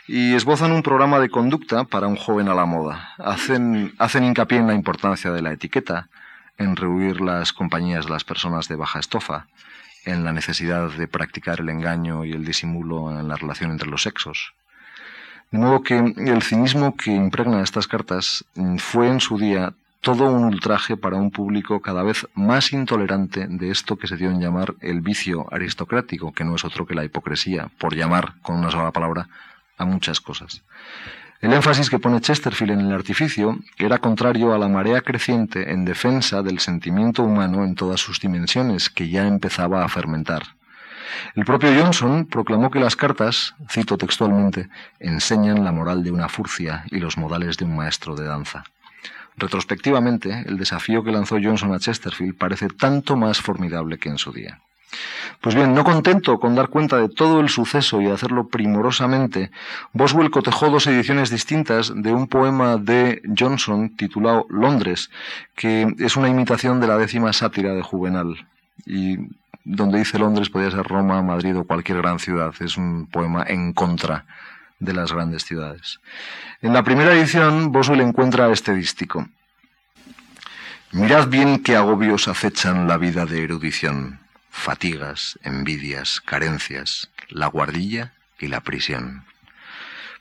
[0.08, 3.14] y esbozan un programa de conducta para un joven a la moda.
[3.18, 6.10] Hacen, hacen hincapié en la importancia de la etiqueta,
[6.58, 9.48] en rehuir las compañías de las personas de baja estofa,
[10.06, 14.04] en la necesidad de practicar el engaño y el disimulo en la relación entre los
[14.04, 14.54] sexos.
[15.52, 18.46] De modo que el cinismo que impregna estas cartas
[18.78, 23.70] fue en su día todo un ultraje para un público cada vez más intolerante de
[23.70, 27.06] esto que se dio en llamar el vicio aristocrático, que no es otro que la
[27.06, 29.28] hipocresía, por llamar con una sola palabra
[29.78, 30.64] a muchas cosas.
[31.42, 35.86] El énfasis que pone Chesterfield en el artificio era contrario a la marea creciente en
[35.86, 40.44] defensa del sentimiento humano en todas sus dimensiones, que ya empezaba a fermentar.
[41.34, 44.70] El propio Johnson proclamó que las cartas, cito textualmente,
[45.00, 48.64] enseñan la moral de una furcia y los modales de un maestro de danza.
[49.36, 54.32] Retrospectivamente, el desafío que lanzó Johnson a Chesterfield parece tanto más formidable que en su
[54.32, 54.62] día.
[55.42, 59.52] Pues bien, no contento con dar cuenta de todo el suceso y hacerlo primorosamente,
[59.92, 65.10] Boswell cotejó dos ediciones distintas de un poema de Johnson titulado Londres,
[65.56, 68.48] que es una imitación de la décima sátira de Juvenal.
[68.86, 69.18] Y
[69.64, 72.54] donde dice Londres podría ser Roma, Madrid o cualquier gran ciudad.
[72.60, 74.26] Es un poema en contra
[74.80, 76.00] de las grandes ciudades.
[76.62, 79.28] En la primera edición, Boswell encuentra este dístico.
[80.92, 84.20] Mirad bien qué agobios acechan la vida de erudición
[84.52, 89.24] fatigas, envidias, carencias, la guardilla y la prisión.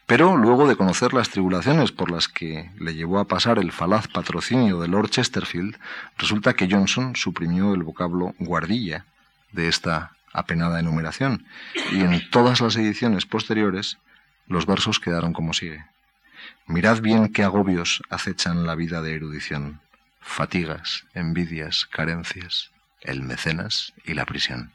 [0.06, 4.08] Pero luego de conocer las tribulaciones por las que le llevó a pasar el falaz
[4.08, 5.76] patrocinio de Lord Chesterfield,
[6.16, 9.04] resulta que Johnson suprimió el vocablo guardilla
[9.52, 11.46] de esta apenada enumeración,
[11.92, 13.98] y en todas las ediciones posteriores
[14.46, 15.84] los versos quedaron como sigue.
[16.66, 19.80] Mirad bien qué agobios acechan la vida de erudición,
[20.20, 22.70] fatigas, envidias, carencias,
[23.02, 24.72] el mecenas y la prisión.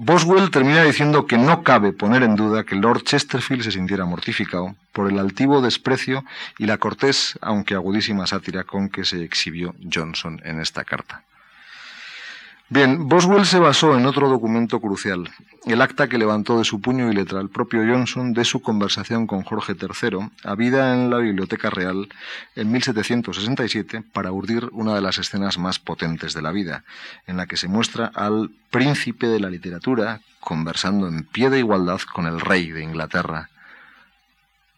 [0.00, 4.76] Boswell termina diciendo que no cabe poner en duda que Lord Chesterfield se sintiera mortificado
[4.92, 6.24] por el altivo desprecio
[6.56, 11.24] y la cortés, aunque agudísima sátira con que se exhibió Johnson en esta carta.
[12.70, 15.30] Bien, Boswell se basó en otro documento crucial,
[15.64, 19.26] el acta que levantó de su puño y letra el propio Johnson de su conversación
[19.26, 22.08] con Jorge III, habida en la Biblioteca Real
[22.56, 26.84] en 1767 para urdir una de las escenas más potentes de la vida,
[27.26, 32.00] en la que se muestra al príncipe de la literatura conversando en pie de igualdad
[32.12, 33.48] con el rey de Inglaterra,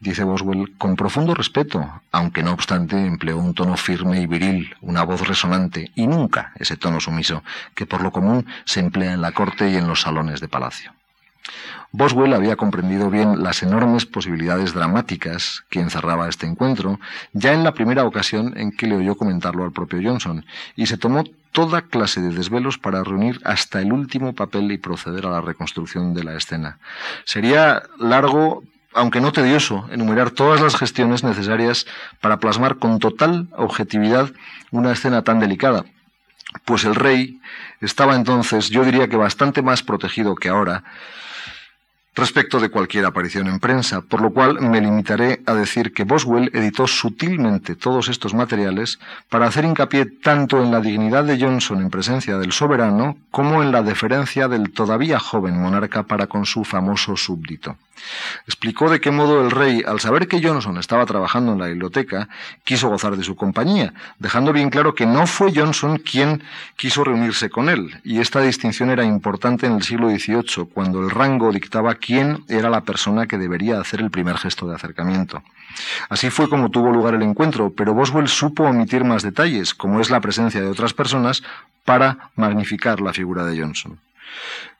[0.01, 5.03] dice Boswell, con profundo respeto, aunque no obstante empleó un tono firme y viril, una
[5.03, 7.43] voz resonante, y nunca ese tono sumiso,
[7.75, 10.91] que por lo común se emplea en la corte y en los salones de palacio.
[11.91, 16.99] Boswell había comprendido bien las enormes posibilidades dramáticas que encerraba este encuentro,
[17.33, 20.45] ya en la primera ocasión en que le oyó comentarlo al propio Johnson,
[20.75, 25.25] y se tomó toda clase de desvelos para reunir hasta el último papel y proceder
[25.25, 26.79] a la reconstrucción de la escena.
[27.25, 28.63] Sería largo
[28.93, 31.85] aunque no tedioso, enumerar todas las gestiones necesarias
[32.19, 34.31] para plasmar con total objetividad
[34.71, 35.85] una escena tan delicada,
[36.65, 37.39] pues el rey
[37.79, 40.83] estaba entonces, yo diría que bastante más protegido que ahora,
[42.13, 46.51] respecto de cualquier aparición en prensa, por lo cual me limitaré a decir que Boswell
[46.53, 51.89] editó sutilmente todos estos materiales para hacer hincapié tanto en la dignidad de Johnson en
[51.89, 57.15] presencia del soberano como en la deferencia del todavía joven monarca para con su famoso
[57.15, 57.77] súbdito.
[58.45, 62.29] Explicó de qué modo el rey, al saber que Johnson estaba trabajando en la biblioteca,
[62.63, 66.43] quiso gozar de su compañía, dejando bien claro que no fue Johnson quien
[66.75, 71.09] quiso reunirse con él, y esta distinción era importante en el siglo XVIII, cuando el
[71.09, 75.43] rango dictaba quién era la persona que debería hacer el primer gesto de acercamiento.
[76.09, 80.09] Así fue como tuvo lugar el encuentro, pero Boswell supo omitir más detalles, como es
[80.09, 81.43] la presencia de otras personas,
[81.85, 83.99] para magnificar la figura de Johnson.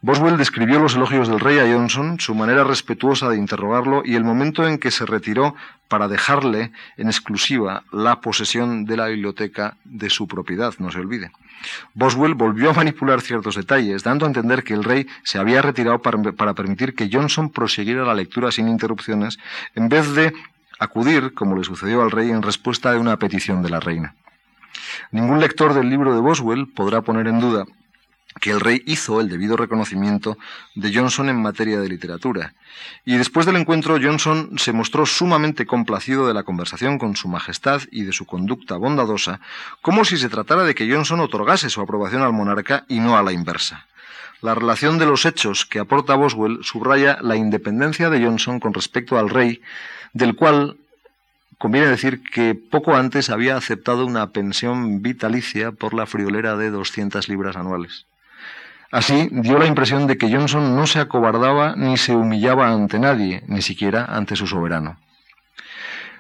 [0.04, 4.24] Boswell describió los elogios del rey a Johnson, su manera respetuosa de interrogarlo y el
[4.24, 5.56] momento en que se retiró
[5.88, 11.32] para dejarle en exclusiva la posesión de la biblioteca de su propiedad, no se olvide.
[11.94, 16.02] Boswell volvió a manipular ciertos detalles, dando a entender que el rey se había retirado
[16.02, 19.38] para, permitir que Johnson prosiguiera la lectura sin interrupciones,
[19.76, 20.34] en vez de
[20.80, 24.16] acudir, como le sucedió al rey, en respuesta de una petición de la reina.
[25.12, 27.66] Ningún lector del libro de Boswell podrá poner en duda
[28.40, 30.38] que el rey hizo el debido reconocimiento
[30.76, 32.54] de Johnson en materia de literatura.
[33.06, 37.82] Y después del encuentro, Johnson se mostró sumamente complacido de la conversación con su majestad
[37.92, 39.42] y de su conducta bondadosa,
[39.82, 43.24] como si se tratara de que Johnson otorgase su aprobación al monarca y no a
[43.24, 43.88] la inversa.
[44.42, 49.20] La relación de los hechos que aporta Boswell subraya la independencia de Johnson con respecto
[49.20, 49.62] al rey,
[50.14, 50.78] del cual
[51.60, 57.30] conviene decir que poco antes había aceptado una pensión vitalicia por la friolera de 200
[57.30, 58.08] libras anuales.
[58.92, 63.44] Así dio la impresión de que Johnson no se acobardaba ni se humillaba ante nadie,
[63.48, 64.98] ni siquiera ante su soberano.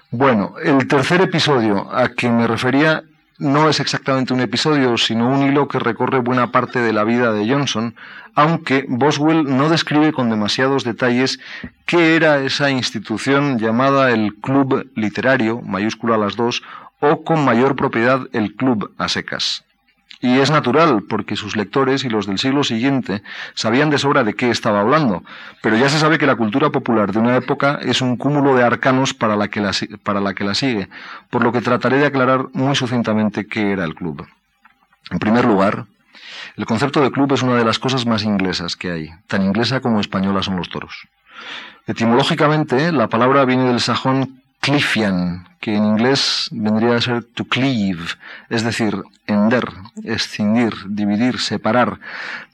[0.09, 3.03] Bueno, el tercer episodio a que me refería
[3.39, 7.33] no es exactamente un episodio, sino un hilo que recorre buena parte de la vida
[7.33, 7.95] de Johnson,
[8.35, 11.39] aunque Boswell no describe con demasiados detalles
[11.85, 16.61] qué era esa institución llamada el Club Literario, mayúscula las dos,
[16.99, 19.65] o con mayor propiedad el Club a secas.
[20.19, 23.23] Y es natural, porque sus lectores y los del siglo siguiente
[23.55, 25.23] sabían de sobra de qué estaba hablando,
[25.61, 28.63] pero ya se sabe que la cultura popular de una época es un cúmulo de
[28.63, 29.71] arcanos para la que la,
[30.03, 30.89] para la, que la sigue,
[31.29, 34.27] por lo que trataré de aclarar muy sucintamente qué era el club.
[35.09, 35.85] En primer lugar,
[36.55, 39.79] el concepto de club es una de las cosas más inglesas que hay, tan inglesa
[39.79, 41.07] como española son los toros.
[41.87, 48.05] Etimológicamente, la palabra viene del sajón clifian, que en inglés vendría a ser to cleave,
[48.49, 48.95] es decir,
[49.27, 49.65] hender,
[50.03, 51.99] escindir, dividir, separar,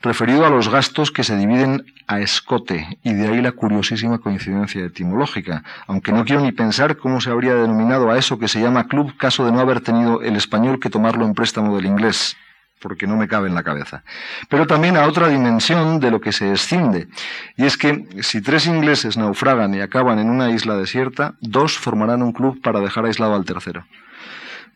[0.01, 4.85] referido a los gastos que se dividen a escote, y de ahí la curiosísima coincidencia
[4.85, 8.87] etimológica, aunque no quiero ni pensar cómo se habría denominado a eso que se llama
[8.87, 12.37] club caso de no haber tenido el español que tomarlo en préstamo del inglés
[12.79, 14.03] porque no me cabe en la cabeza.
[14.49, 17.07] Pero también a otra dimensión de lo que se escinde,
[17.55, 22.21] y es que si tres ingleses naufragan y acaban en una isla desierta, dos formarán
[22.21, 23.85] un club para dejar aislado al tercero.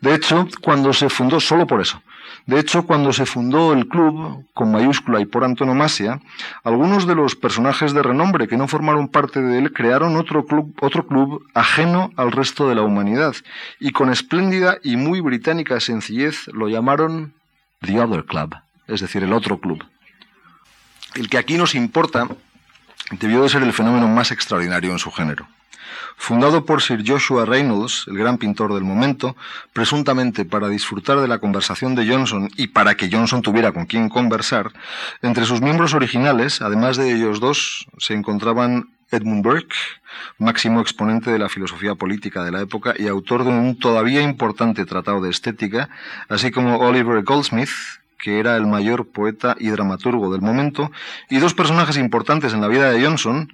[0.01, 2.01] De hecho, cuando se fundó, solo por eso,
[2.47, 6.19] de hecho, cuando se fundó el club, con mayúscula y por antonomasia,
[6.63, 10.75] algunos de los personajes de renombre que no formaron parte de él crearon otro club,
[10.81, 13.35] otro club ajeno al resto de la humanidad,
[13.79, 17.33] y con espléndida y muy británica sencillez lo llamaron
[17.85, 18.55] The Other Club,
[18.87, 19.83] es decir, el otro club.
[21.15, 22.27] El que aquí nos importa
[23.11, 25.47] debió de ser el fenómeno más extraordinario en su género.
[26.15, 29.35] Fundado por Sir Joshua Reynolds, el gran pintor del momento,
[29.73, 34.07] presuntamente para disfrutar de la conversación de Johnson y para que Johnson tuviera con quien
[34.07, 34.71] conversar,
[35.23, 39.75] entre sus miembros originales, además de ellos dos, se encontraban Edmund Burke,
[40.37, 44.85] máximo exponente de la filosofía política de la época y autor de un todavía importante
[44.85, 45.89] tratado de estética,
[46.29, 47.69] así como Oliver Goldsmith,
[48.17, 50.91] que era el mayor poeta y dramaturgo del momento,
[51.29, 53.51] y dos personajes importantes en la vida de Johnson,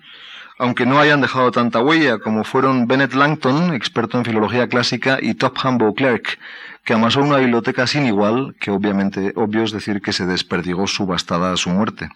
[0.59, 5.35] aunque no hayan dejado tanta huella, como fueron Bennett Langton, experto en filología clásica, y
[5.35, 6.39] Topham Beauclerk,
[6.87, 11.51] que amasó una biblioteca sin igual, que obviamente obvio es decir que se desperdigó subastada
[11.51, 12.07] a su muerte.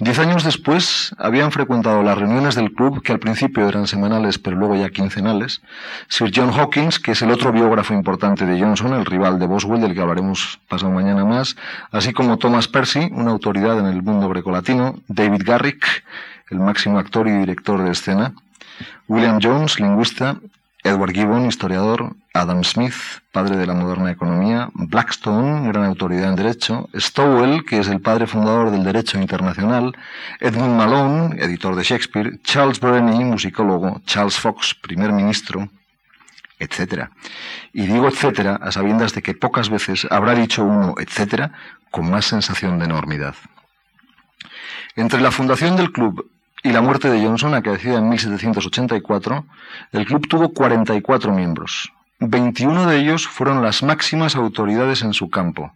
[0.00, 4.56] Diez años después habían frecuentado las reuniones del club, que al principio eran semanales pero
[4.56, 5.62] luego ya quincenales,
[6.08, 9.80] Sir John Hawkins, que es el otro biógrafo importante de Johnson, el rival de Boswell,
[9.80, 11.54] del que hablaremos pasado mañana más,
[11.92, 16.02] así como Thomas Percy, una autoridad en el mundo grecolatino, David Garrick,
[16.50, 18.34] el máximo actor y director de escena,
[19.06, 20.38] William Jones, lingüista,
[20.84, 22.94] Edward Gibbon, historiador, Adam Smith,
[23.30, 28.26] padre de la moderna economía, Blackstone, gran autoridad en derecho, Stowell, que es el padre
[28.26, 29.96] fundador del derecho internacional,
[30.40, 35.68] Edmund Malone, editor de Shakespeare, Charles Burney, musicólogo, Charles Fox, primer ministro,
[36.58, 37.08] etc.
[37.72, 41.52] Y digo etcétera a sabiendas de que pocas veces habrá dicho uno etcétera
[41.92, 43.36] con más sensación de enormidad.
[44.96, 46.28] Entre la fundación del club
[46.62, 49.44] y la muerte de Johnson, acaecida en 1784,
[49.92, 51.92] el club tuvo 44 miembros,
[52.30, 55.72] 21 de ellos fueron las máximas autoridades en su campo,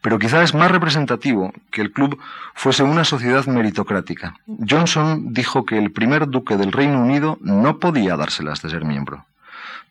[0.00, 2.18] pero quizá es más representativo que el club
[2.54, 4.36] fuese una sociedad meritocrática.
[4.46, 9.24] Johnson dijo que el primer duque del Reino Unido no podía dárselas de ser miembro.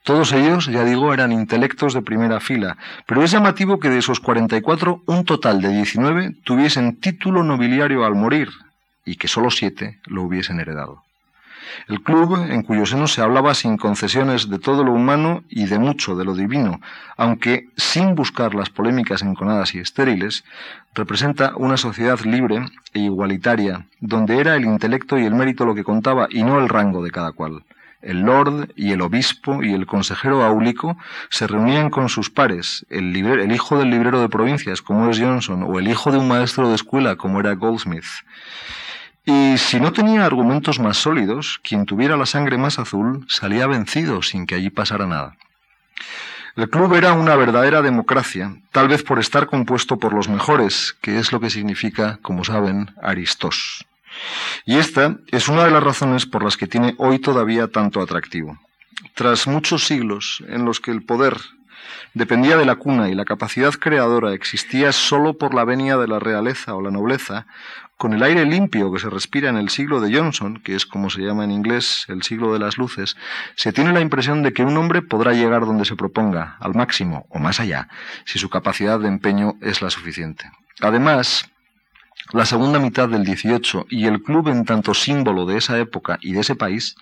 [0.04, 4.22] Todos ellos, ya digo, eran intelectos de primera fila, pero es llamativo que de esos
[4.22, 8.50] 44, un total de 19 tuviesen título nobiliario al morir
[9.08, 11.03] y que solo siete lo hubiesen heredado.
[11.88, 15.80] El club, en cuyo seno se hablaba sin concesiones de todo lo humano y de
[15.80, 16.82] mucho de lo divino,
[17.16, 20.43] aunque sin buscar las polémicas enconadas y estériles,
[20.93, 25.84] representa una sociedad libre e igualitaria, donde era el intelecto y el mérito lo que
[25.84, 27.64] contaba y no el rango de cada cual.
[28.01, 30.97] El lord y el obispo y el consejero áulico
[31.30, 35.64] se reunían con sus pares, el, el, hijo del librero de provincias, como es Johnson,
[35.64, 38.05] o el hijo de un maestro de escuela, como era Goldsmith.
[39.30, 44.22] Y si no tenía argumentos más sólidos, quien tuviera la sangre más azul salía vencido
[44.22, 45.36] sin que allí pasara nada.
[46.56, 51.20] El club era una verdadera democracia, tal vez por estar compuesto por los mejores, que
[51.20, 53.86] es lo que significa, como saben, Aristos.
[54.66, 58.58] Y esta es una de las razones por las que tiene hoy todavía tanto atractivo.
[59.14, 61.36] Tras muchos siglos en los que el poder
[62.18, 66.20] dependía de la cuna y la capacidad creadora existía sólo por la venia de la
[66.20, 67.45] realeza o la nobleza,
[67.95, 71.09] con el aire limpio que se respira en el siglo de Johnson, que es como
[71.09, 73.18] se llama en inglés el siglo de las luces,
[73.55, 77.26] se tiene la impresión de que un hombre podrá llegar donde se proponga, al máximo
[77.30, 77.88] o más allá,
[78.26, 80.51] si su capacidad de empeño es la suficiente.
[80.82, 81.49] Además,
[82.34, 86.34] la segunda mitad del 18 y el club en tanto símbolo de esa época y
[86.34, 86.96] de ese país,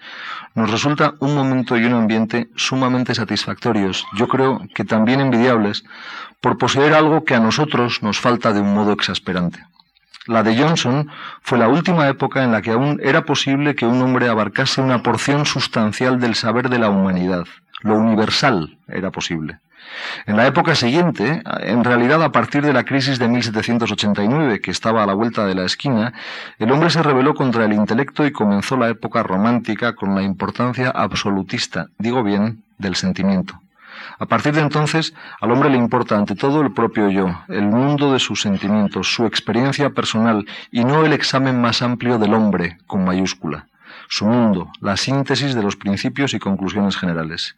[0.53, 5.83] nos resulta un momento y un ambiente sumamente satisfactorios, yo creo que también envidiables,
[6.41, 9.65] por poseer algo que a nosotros nos falta de un modo exasperante.
[10.27, 11.09] La de Johnson
[11.41, 15.03] fue la última época en la que aún era posible que un hombre abarcase una
[15.03, 17.45] porción sustancial del saber de la humanidad.
[17.81, 19.59] Lo universal era posible.
[20.25, 25.03] En la época siguiente, en realidad a partir de la crisis de 1789, que estaba
[25.03, 26.13] a la vuelta de la esquina,
[26.59, 30.89] el hombre se rebeló contra el intelecto y comenzó la época romántica con la importancia
[30.89, 33.59] absolutista, digo bien, del sentimiento.
[34.19, 38.13] A partir de entonces, al hombre le importa ante todo el propio yo, el mundo
[38.13, 43.03] de sus sentimientos, su experiencia personal y no el examen más amplio del hombre, con
[43.03, 43.67] mayúscula
[44.07, 47.55] su mundo, la síntesis de los principios y conclusiones generales.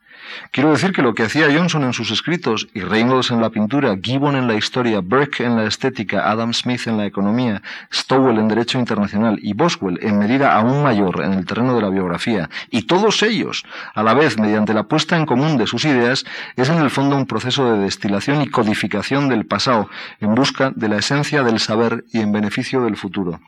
[0.51, 3.95] Quiero decir que lo que hacía Johnson en sus escritos y Reynolds en la pintura,
[4.01, 7.61] Gibbon en la historia, Burke en la estética, Adam Smith en la economía,
[7.93, 11.89] Stowell en derecho internacional y Boswell en medida aún mayor en el terreno de la
[11.89, 16.25] biografía, y todos ellos, a la vez mediante la puesta en común de sus ideas,
[16.55, 19.89] es en el fondo un proceso de destilación y codificación del pasado
[20.19, 23.39] en busca de la esencia del saber y en beneficio del futuro.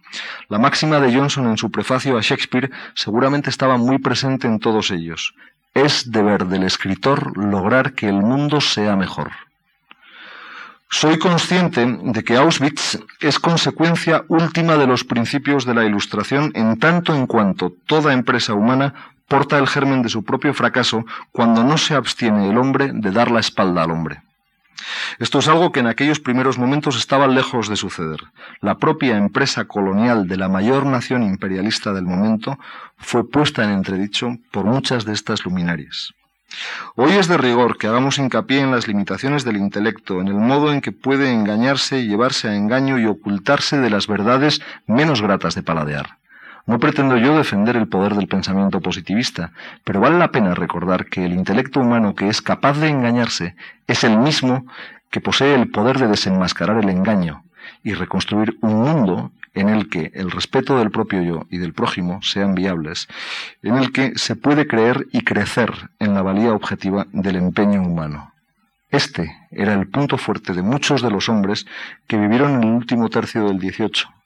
[0.48, 4.92] La máxima de Johnson en su prefacio a Shakespeare seguramente estaba muy presente en todos
[4.92, 5.34] ellos.
[5.74, 9.32] Es deber del escritor lograr que el mundo sea mejor.
[10.92, 16.80] Soy consciente de que Auschwitz es consecuencia última de los principios de la Ilustración en
[16.80, 21.78] tanto en cuanto toda empresa humana porta el germen de su propio fracaso cuando no
[21.78, 24.24] se abstiene el hombre de dar la espalda al hombre.
[25.20, 28.20] Esto es algo que en aquellos primeros momentos estaba lejos de suceder.
[28.62, 32.58] La propia empresa colonial de la mayor nación imperialista del momento
[32.98, 36.14] fue puesta en entredicho por muchas de estas luminarias.
[36.96, 40.74] Hoy es de rigor que hagamos hincapié en las limitaciones del intelecto, en el modo
[40.74, 45.56] en que puede engañarse y llevarse a engaño y ocultarse de las verdades menos gratas
[45.56, 46.18] de paladear.
[46.66, 49.52] No pretendo yo defender el poder del pensamiento positivista,
[49.84, 53.56] pero vale la pena recordar que el intelecto humano que es capaz de engañarse
[53.88, 54.66] es el mismo
[55.10, 57.44] que posee el poder de desenmascarar el engaño
[57.84, 62.22] y reconstruir un mundo en el que el respeto del propio yo y del prójimo
[62.22, 63.08] sean viables,
[63.64, 68.32] en el que se puede creer y crecer en la valía objetiva del empeño humano.
[68.92, 71.66] Este era el punto fuerte de muchos de los hombres
[72.08, 74.19] que vivieron en el último tercio del XVIII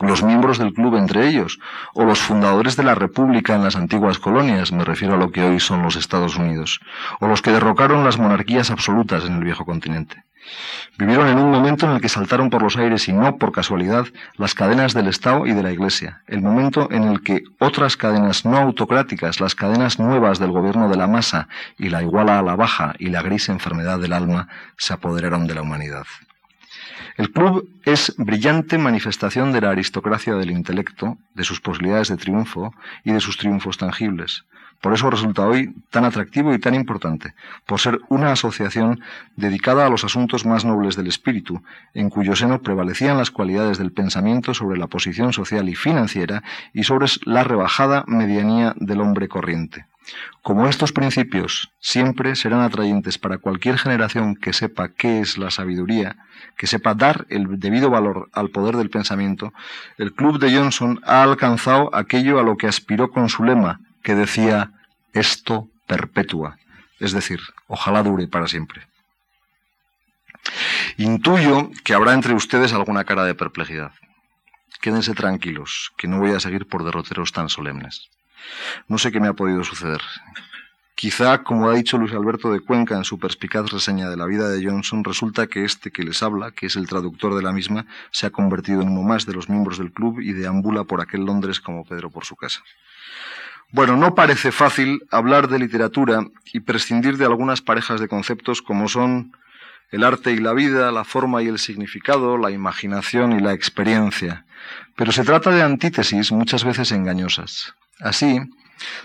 [0.00, 1.58] los miembros del club entre ellos,
[1.94, 5.42] o los fundadores de la República en las antiguas colonias, me refiero a lo que
[5.42, 6.80] hoy son los Estados Unidos,
[7.20, 10.24] o los que derrocaron las monarquías absolutas en el viejo continente.
[10.98, 14.06] Vivieron en un momento en el que saltaron por los aires y no por casualidad
[14.36, 18.44] las cadenas del Estado y de la Iglesia, el momento en el que otras cadenas
[18.44, 21.48] no autocráticas, las cadenas nuevas del gobierno de la masa
[21.78, 25.54] y la iguala a la baja y la gris enfermedad del alma se apoderaron de
[25.54, 26.06] la humanidad.
[27.16, 32.74] El club es brillante manifestación de la aristocracia del intelecto, de sus posibilidades de triunfo
[33.04, 34.44] y de sus triunfos tangibles.
[34.80, 37.34] Por eso resulta hoy tan atractivo y tan importante,
[37.66, 39.00] por ser una asociación
[39.36, 43.92] dedicada a los asuntos más nobles del espíritu, en cuyo seno prevalecían las cualidades del
[43.92, 46.42] pensamiento sobre la posición social y financiera
[46.72, 49.84] y sobre la rebajada medianía del hombre corriente.
[50.42, 56.16] Como estos principios siempre serán atrayentes para cualquier generación que sepa qué es la sabiduría,
[56.56, 59.52] que sepa dar el debido valor al poder del pensamiento,
[59.98, 64.14] el Club de Johnson ha alcanzado aquello a lo que aspiró con su lema, que
[64.14, 64.72] decía
[65.12, 66.56] esto perpetua,
[66.98, 68.86] es decir, ojalá dure para siempre.
[70.96, 73.92] Intuyo que habrá entre ustedes alguna cara de perplejidad.
[74.80, 78.08] Quédense tranquilos, que no voy a seguir por derroteros tan solemnes.
[78.88, 80.00] No sé qué me ha podido suceder.
[80.94, 84.50] Quizá, como ha dicho Luis Alberto de Cuenca en su perspicaz reseña de la vida
[84.50, 87.86] de Johnson, resulta que este que les habla, que es el traductor de la misma,
[88.10, 91.24] se ha convertido en uno más de los miembros del club y deambula por aquel
[91.24, 92.60] Londres como Pedro por su casa.
[93.72, 98.86] Bueno, no parece fácil hablar de literatura y prescindir de algunas parejas de conceptos como
[98.86, 99.32] son
[99.90, 104.44] el arte y la vida, la forma y el significado, la imaginación y la experiencia.
[104.96, 107.74] Pero se trata de antítesis muchas veces engañosas.
[108.00, 108.40] Así,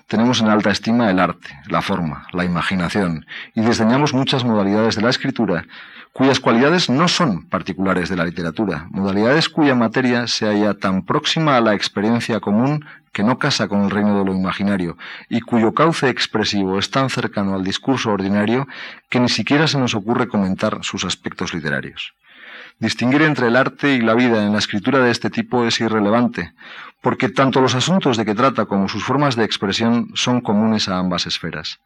[0.07, 5.01] tenemos en alta estima el arte, la forma, la imaginación, y desdeñamos muchas modalidades de
[5.01, 5.65] la escritura
[6.15, 11.57] cuyas cualidades no son particulares de la literatura, modalidades cuya materia se halla tan próxima
[11.57, 15.73] a la experiencia común que no casa con el reino de lo imaginario, y cuyo
[15.73, 18.65] cauce expresivo es tan cercano al discurso ordinario
[19.09, 22.13] que ni siquiera se nos ocurre comentar sus aspectos literarios.
[22.79, 26.53] Distinguir entre el arte y la vida en la escritura de este tipo es irrelevante,
[27.01, 30.97] porque tanto los asuntos de que trata como sus formas de expresión son comunes a
[30.97, 31.79] ambas esferas.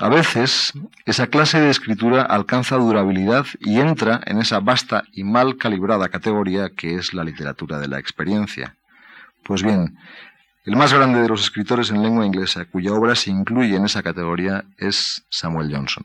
[0.00, 0.72] A veces,
[1.04, 6.70] esa clase de escritura alcanza durabilidad y entra en esa vasta y mal calibrada categoría
[6.70, 8.76] que es la literatura de la experiencia.
[9.44, 9.98] Pues bien,
[10.64, 14.02] el más grande de los escritores en lengua inglesa cuya obra se incluye en esa
[14.02, 16.04] categoría es Samuel Johnson.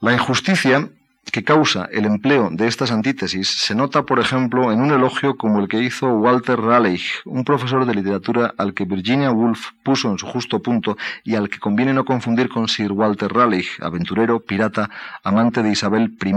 [0.00, 0.88] La injusticia
[1.30, 5.60] que causa el empleo de estas antítesis se nota, por ejemplo, en un elogio como
[5.60, 10.18] el que hizo Walter Raleigh, un profesor de literatura al que Virginia Woolf puso en
[10.18, 14.90] su justo punto y al que conviene no confundir con Sir Walter Raleigh, aventurero, pirata,
[15.22, 16.32] amante de Isabel I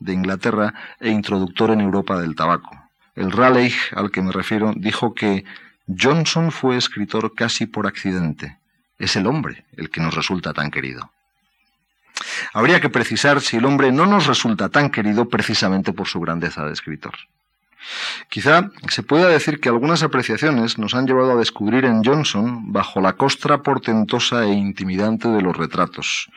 [0.00, 2.70] de Inglaterra e introductor en Europa del tabaco.
[3.14, 5.44] El Raleigh al que me refiero dijo que
[5.88, 8.58] Johnson fue escritor casi por accidente.
[8.98, 11.10] Es el hombre el que nos resulta tan querido.
[12.52, 16.64] Habría que precisar si el hombre no nos resulta tan querido precisamente por su grandeza
[16.64, 17.14] de escritor.
[18.28, 23.00] Quizá se pueda decir que algunas apreciaciones nos han llevado a descubrir en Johnson bajo
[23.00, 26.30] la costra portentosa e intimidante de los retratos,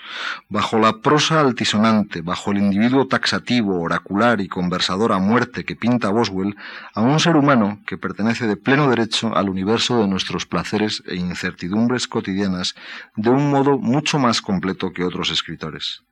[0.49, 6.09] bajo la prosa altisonante, bajo el individuo taxativo, oracular y conversador a muerte que pinta
[6.09, 6.55] Boswell,
[6.93, 11.15] a un ser humano que pertenece de pleno derecho al universo de nuestros placeres e
[11.15, 12.75] incertidumbres cotidianas
[13.15, 16.03] de un modo mucho más completo que otros escritores.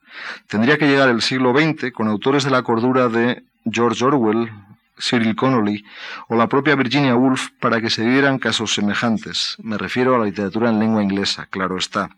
[0.48, 4.50] Tendría que llegar el siglo XX con autores de la cordura de George Orwell,
[5.00, 5.86] Cyril Connolly
[6.28, 9.56] o la propia Virginia Woolf para que se dieran casos semejantes.
[9.60, 12.10] Me refiero a la literatura en lengua inglesa, claro está.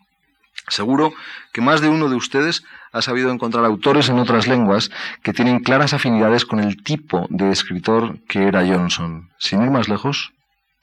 [0.68, 1.12] Seguro
[1.52, 4.90] que más de uno de ustedes ha sabido encontrar autores en otras lenguas
[5.22, 9.30] que tienen claras afinidades con el tipo de escritor que era Johnson.
[9.38, 10.32] Sin ir más lejos,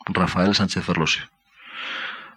[0.06, 1.26] Rafael Sánchez Ferlosio.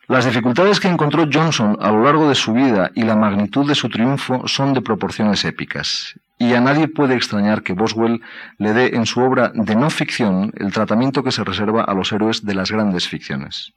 [0.06, 3.76] Las dificultades que encontró Johnson a lo largo de su vida y la magnitud de
[3.76, 8.22] su triunfo son de proporciones épicas, y a nadie puede extrañar que Boswell
[8.56, 12.12] le dé en su obra de no ficción el tratamiento que se reserva a los
[12.12, 13.74] héroes de las grandes ficciones.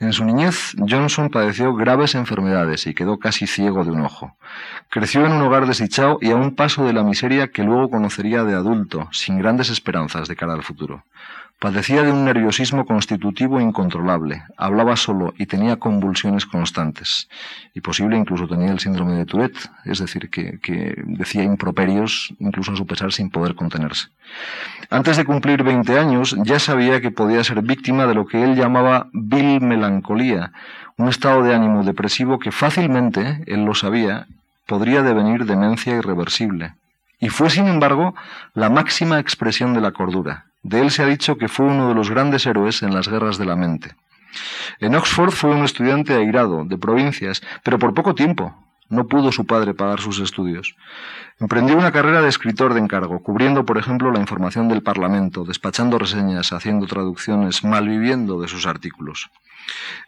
[0.00, 4.36] En su niñez, Johnson padeció graves enfermedades y quedó casi ciego de un ojo.
[4.90, 8.44] Creció en un hogar desdichado y a un paso de la miseria que luego conocería
[8.44, 11.04] de adulto, sin grandes esperanzas de cara al futuro.
[11.64, 17.26] Padecía de un nerviosismo constitutivo incontrolable, hablaba solo y tenía convulsiones constantes.
[17.72, 20.58] Y posible incluso tenía el síndrome de Tourette, es decir, que,
[21.06, 24.08] decía improperios incluso a su pesar sin poder contenerse.
[24.90, 28.56] Antes de cumplir 20 años ya sabía que podía ser víctima de lo que él
[28.56, 30.52] llamaba vil melancolía,
[30.98, 34.26] un estado de ánimo depresivo que fácilmente, él lo sabía,
[34.66, 36.74] podría devenir demencia irreversible.
[37.20, 38.14] Y fue, sin embargo,
[38.52, 41.94] la máxima expresión de la cordura de él se ha dicho que fue uno de
[41.94, 43.94] los grandes héroes en las guerras de la mente.
[44.80, 48.54] En Oxford fue un estudiante airado, de provincias, pero por poco tiempo.
[48.88, 50.74] No pudo su padre pagar sus estudios.
[51.40, 55.98] Emprendió una carrera de escritor de encargo, cubriendo, por ejemplo, la información del Parlamento, despachando
[55.98, 59.30] reseñas, haciendo traducciones, malviviendo de sus artículos.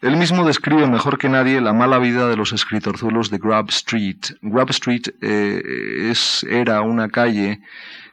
[0.02, 4.36] Él mismo describe mejor que nadie la mala vida de los escritorzuelos de Grub Street.
[4.42, 6.12] Grub Street eh,
[6.48, 7.60] era una calle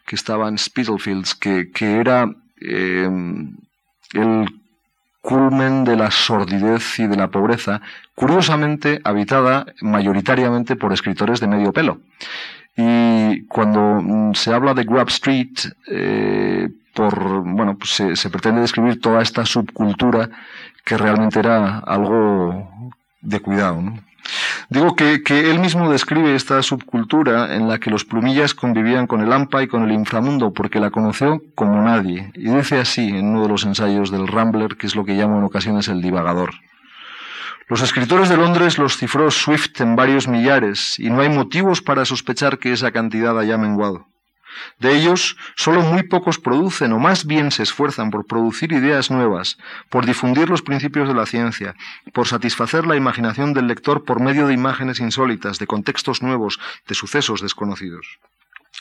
[0.05, 2.29] que estaba en Spitalfields, que, era
[2.59, 3.55] em,
[4.13, 4.45] el
[5.21, 7.81] culmen de la sordidez y de la pobreza,
[8.13, 12.01] curiosamente habitada mayoritariamente por escritores de medio pelo.
[12.75, 15.53] Y cuando mm, se habla de Grub Street,
[15.87, 20.29] eh, por, bueno, pues se, se, pretende describir toda esta subcultura
[20.83, 22.91] que realmente era algo
[23.21, 23.81] de cuidado.
[23.81, 23.99] ¿no?
[24.69, 25.21] Digo que,
[25.51, 29.67] él mismo describe esta subcultura en la que los plumillas convivían con el AMPA y
[29.67, 32.31] con el inframundo porque la conoció como nadie.
[32.35, 35.37] Y dice así en uno de los ensayos del Rambler, que es lo que llamo
[35.37, 36.51] en ocasiones el divagador.
[37.67, 42.05] Los escritores de Londres los cifró Swift en varios millares y no hay motivos para
[42.05, 44.07] sospechar que esa cantidad haya menguado.
[44.79, 49.57] De ellos, solo muy pocos producen, o más bien se esfuerzan por producir ideas nuevas,
[49.89, 51.75] por difundir los principios de la ciencia,
[52.13, 56.95] por satisfacer la imaginación del lector por medio de imágenes insólitas, de contextos nuevos, de
[56.95, 58.19] sucesos desconocidos.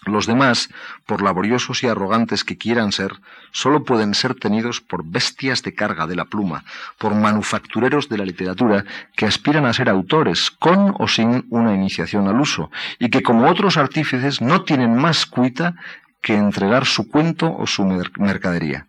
[0.04, 0.68] Los demás,
[1.06, 3.20] por laboriosos y arrogantes que quieran ser,
[3.52, 6.64] sólo pueden ser tenidos por bestias de carga de la pluma,
[6.98, 8.84] por manufactureros de la literatura
[9.14, 13.48] que aspiran a ser autores, con o sin una iniciación al uso, y que como
[13.48, 15.74] otros artífices no tienen más cuita
[16.20, 18.86] que entregar su cuento o su mercadería.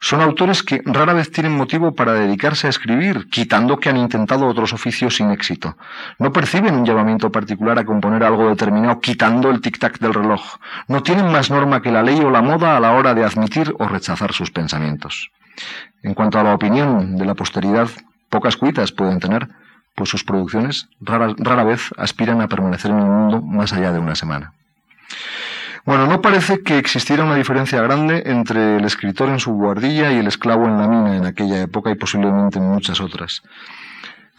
[0.00, 4.46] Son autores que rara vez tienen motivo para dedicarse a escribir, quitando que han intentado
[4.46, 5.76] otros oficios sin éxito.
[6.18, 10.42] No perciben un llamamiento particular a componer algo determinado, quitando el tic-tac del reloj.
[10.88, 13.74] No tienen más norma que la ley o la moda a la hora de admitir
[13.78, 15.30] o rechazar sus pensamientos.
[16.02, 17.88] En cuanto a la opinión de la posteridad,
[18.28, 19.48] pocas cuitas pueden tener,
[19.94, 24.00] pues sus producciones rara, rara vez aspiran a permanecer en el mundo más allá de
[24.00, 24.52] una semana.
[25.84, 30.16] Bueno, no parece que existiera una diferencia grande entre el escritor en su guardilla y
[30.16, 33.42] el esclavo en la mina en aquella época y posiblemente en muchas otras.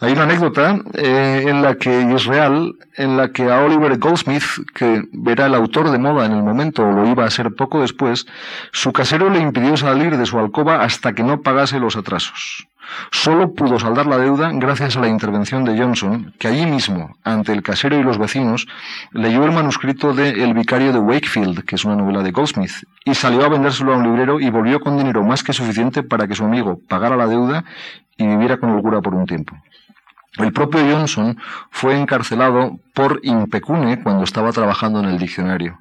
[0.00, 3.96] Hay una anécdota eh, en la que y es real, en la que a Oliver
[3.96, 4.44] Goldsmith,
[4.74, 7.80] que era el autor de moda en el momento o lo iba a ser poco
[7.80, 8.26] después,
[8.72, 12.66] su casero le impidió salir de su alcoba hasta que no pagase los atrasos.
[13.10, 17.52] Solo pudo saldar la deuda gracias a la intervención de Johnson, que allí mismo, ante
[17.52, 18.66] el casero y los vecinos,
[19.12, 23.14] leyó el manuscrito de El vicario de Wakefield, que es una novela de Goldsmith, y
[23.14, 26.34] salió a vendérselo a un librero y volvió con dinero más que suficiente para que
[26.34, 27.64] su amigo pagara la deuda
[28.16, 29.56] y viviera con holgura por un tiempo.
[30.38, 31.38] El propio Johnson
[31.70, 35.78] fue encarcelado por impecune cuando estaba trabajando en el diccionario.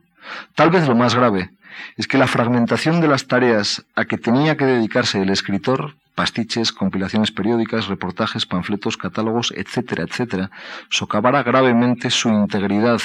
[0.56, 1.51] Tal vez lo más grave
[1.97, 6.72] es que la fragmentación de las tareas a que tenía que dedicarse el escritor pastiches,
[6.72, 10.49] compilaciones periódicas, reportajes, panfletos, catálogos, etcétera, etcétera,
[10.89, 13.01] socavara gravemente su integridad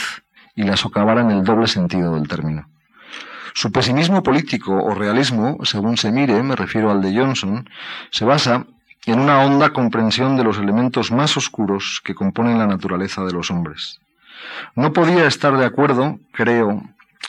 [0.55, 2.69] y la socavara en el doble sentido del término.
[3.53, 7.69] Su pesimismo político o realismo, según se mire, me refiero al de Johnson,
[8.11, 8.67] se basa
[9.07, 13.51] en una honda comprensión de los elementos más oscuros que componen la naturaleza de los
[13.51, 14.01] hombres.
[14.75, 16.83] No podía estar de acuerdo, creo,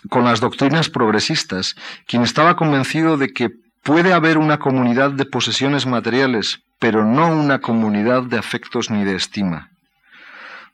[0.09, 1.75] con las doctrinas progresistas,
[2.05, 3.51] quien estaba convencido de que
[3.83, 9.15] Puede haber una comunidad de posesiones materiales, pero no una comunidad de afectos ni de
[9.15, 9.71] estima.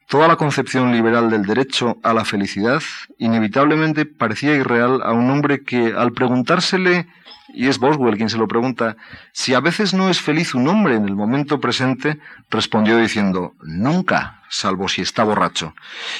[0.07, 2.81] Toda la concepción liberal del derecho a la felicidad
[3.17, 7.07] inevitablemente parecía irreal a un hombre que, al preguntársele
[7.53, 8.97] y es Boswell quien se lo pregunta,
[9.31, 14.36] si a veces no es feliz un hombre en el momento presente, respondió diciendo, nunca,
[14.49, 15.73] salvo si está borracho.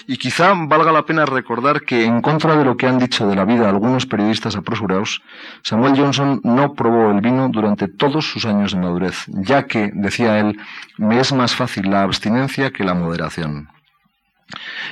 [0.08, 3.36] Y quizá valga la pena recordar que, en contra de lo que han dicho de
[3.36, 5.22] la vida algunos periodistas apresurados,
[5.64, 10.40] Samuel Johnson no probó el vino durante todos sus años de madurez, ya que, decía
[10.40, 10.60] él,
[10.98, 13.70] me es más fácil la abstinencia que la moderación.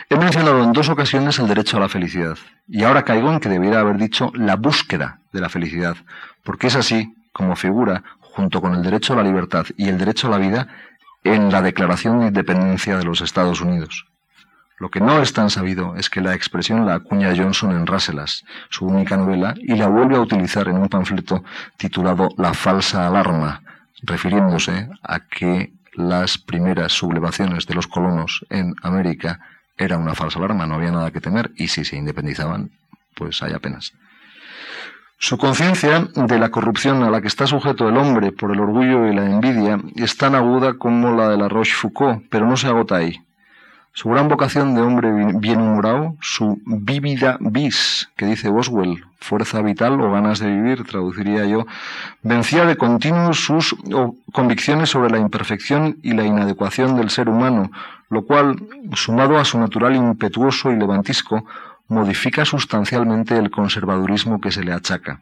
[0.09, 3.49] He mencionado en dos ocasiones el derecho a la felicidad, y ahora caigo en que
[3.49, 5.95] debiera haber dicho la búsqueda de la felicidad,
[6.43, 10.27] porque es así como figura, junto con el derecho a la libertad y el derecho
[10.27, 10.67] a la vida,
[11.25, 14.05] en la Declaración de Independencia de los Estados Unidos.
[14.77, 18.43] Lo que no es tan sabido es que la expresión la acuña Johnson en Rasselas,
[18.69, 21.43] su única novela, y la vuelve a utilizar en un panfleto
[21.77, 23.61] titulado La falsa alarma,
[24.03, 29.39] refiriéndose a que las primeras sublevaciones de los colonos en América
[29.77, 32.69] era una falsa alarma, no había nada que temer, y si se independizaban,
[33.15, 33.93] pues hay apenas.
[35.17, 39.07] Su conciencia de la corrupción a la que está sujeto el hombre por el orgullo
[39.07, 42.97] y la envidia es tan aguda como la de la Rochefoucauld, pero no se agota
[42.97, 43.21] ahí.
[43.93, 45.09] Su gran vocación de hombre
[45.39, 51.45] bien humorado, su vívida vis, que dice Boswell, fuerza vital o ganas de vivir, traduciría
[51.45, 51.65] yo,
[52.21, 53.73] vencía de continuo sus
[54.33, 57.71] convicciones sobre la imperfección y la inadecuación del ser humano,
[58.09, 58.61] lo cual,
[58.95, 61.45] sumado a su natural impetuoso y levantisco,
[61.87, 65.21] modifica sustancialmente el conservadurismo que se le achaca.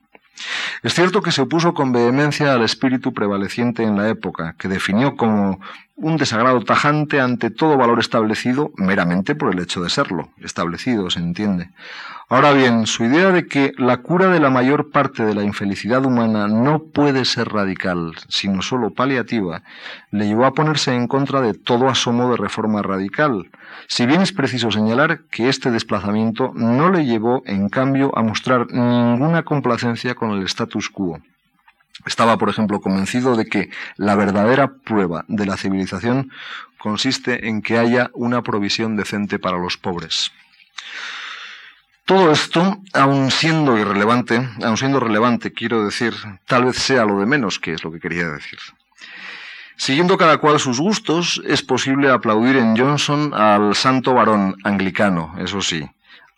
[0.82, 5.16] Es cierto que se opuso con vehemencia al espíritu prevaleciente en la época, que definió
[5.16, 5.60] como
[5.96, 11.20] un desagrado tajante ante todo valor establecido meramente por el hecho de serlo, establecido, se
[11.20, 11.70] entiende.
[12.30, 16.04] Ahora bien, su idea de que la cura de la mayor parte de la infelicidad
[16.04, 19.62] humana no puede ser radical, sino solo paliativa,
[20.10, 23.52] le llevó a ponerse en contra de todo asomo de reforma radical,
[23.88, 28.66] si bien es preciso señalar que este desplazamiento no le llevó, en cambio, a mostrar
[28.72, 31.20] ninguna complacencia con el status quo.
[32.06, 36.32] Estaba, por ejemplo, convencido de que la verdadera prueba de la civilización
[36.78, 40.32] consiste en que haya una provisión decente para los pobres.
[42.06, 46.14] Todo esto, aun siendo irrelevante, aun siendo relevante, quiero decir,
[46.46, 48.60] tal vez sea lo de menos, que es lo que quería decir.
[49.78, 55.62] Siguiendo cada cual sus gustos, es posible aplaudir en Johnson al santo varón anglicano, eso
[55.62, 55.90] sí,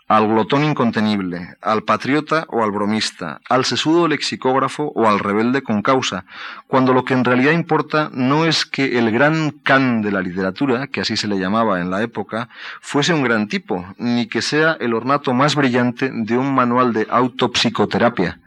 [0.08, 5.82] al glotón incontenible, al patriota o al bromista, al sesudo lexicógrafo o al rebelde con
[5.82, 6.26] causa,
[6.68, 10.88] cuando lo que en realidad importa no es que el gran can de la literatura,
[10.88, 12.50] que así se le llamaba en la época,
[12.82, 17.08] fuese un gran tipo, ni que sea el ornato más brillante de un manual de
[17.10, 18.40] autopsicoterapia.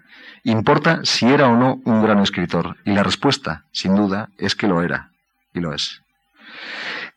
[0.45, 4.69] Importa si era o no un gran escritor, y la respuesta, sin duda, es que
[4.69, 5.11] lo era,
[5.53, 6.03] y lo es.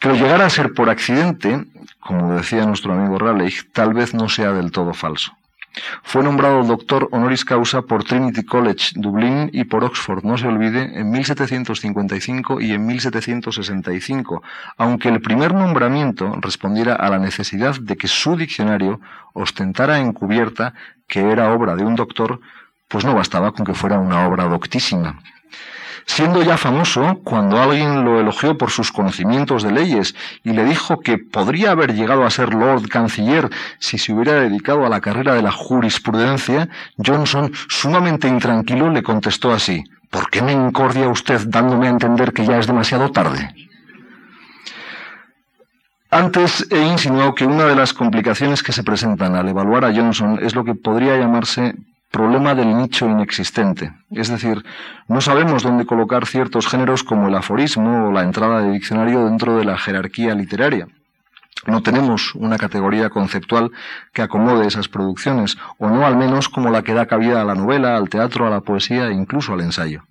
[0.02, 1.64] Que lo llegara a ser por accidente,
[2.00, 5.32] como decía nuestro amigo Raleigh, tal vez no sea del todo falso.
[6.02, 11.00] Fue nombrado doctor honoris causa por Trinity College, Dublín, y por Oxford, no se olvide,
[11.00, 14.42] en 1755 y en 1765,
[14.76, 19.00] aunque el primer nombramiento respondiera a la necesidad de que su diccionario
[19.34, 20.74] ostentara encubierta
[21.08, 22.42] que era obra de un doctor,
[22.88, 25.22] pues no bastaba con que fuera una obra doctísima.
[26.14, 31.00] Siendo ya famoso, cuando alguien lo elogió por sus conocimientos de leyes y le dijo
[31.00, 33.50] que podría haber llegado a ser Lord Canciller
[33.80, 39.54] si se hubiera dedicado a la carrera de la jurisprudencia, Johnson, sumamente intranquilo, le contestó
[39.54, 43.56] así, ¿por qué me incordia usted dándome a entender que ya es demasiado tarde?
[46.10, 50.40] Antes he insinuado que una de las complicaciones que se presentan al evaluar a Johnson
[50.42, 51.74] es lo que podría llamarse
[52.12, 53.94] problema del nicho inexistente.
[54.12, 54.64] Es decir,
[55.08, 59.58] no sabemos dónde colocar ciertos géneros como el aforismo o la entrada de diccionario dentro
[59.58, 60.88] de la jerarquía literaria.
[61.68, 63.72] No tenemos una categoría conceptual
[64.14, 67.56] que acomode esas producciones, o no al menos como la que da cabida a la
[67.56, 70.04] novela, al teatro, a la poesía e incluso al ensayo.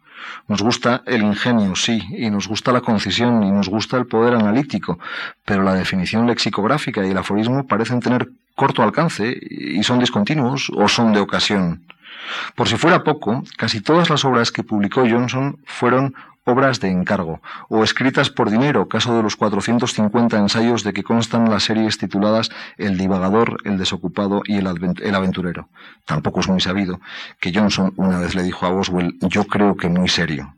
[0.49, 4.35] Nos gusta el ingenio, sí, y nos gusta la concisión, y nos gusta el poder
[4.35, 4.99] analítico,
[5.45, 8.29] pero la definición lexicográfica y el aforismo parecen tener
[8.61, 11.83] corto alcance y son discontinuos o son de ocasión.
[12.55, 17.41] Por si fuera poco, casi todas las obras que publicó Johnson fueron obras de encargo,
[17.71, 22.51] o escritas por dinero, caso de los 450 ensayos de que constan las series tituladas
[22.77, 25.71] El divagador, El desocupado y El, aventurero.
[26.05, 27.01] Tampoco es muy sabido
[27.41, 30.55] que Johnson una vez le dijo a Boswell, yo creo que muy serio.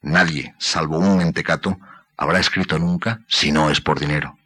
[0.00, 1.76] Nadie, salvo un mentecato,
[2.16, 4.38] habrá escrito nunca si no es por dinero.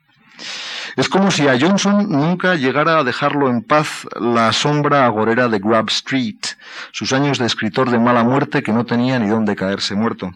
[0.96, 5.58] Es como si a Johnson nunca llegara a dejarlo en paz la sombra agorera de
[5.58, 6.40] Grub Street,
[6.90, 10.32] sus años de escritor de mala muerte que no tenía ni dónde caerse muerto.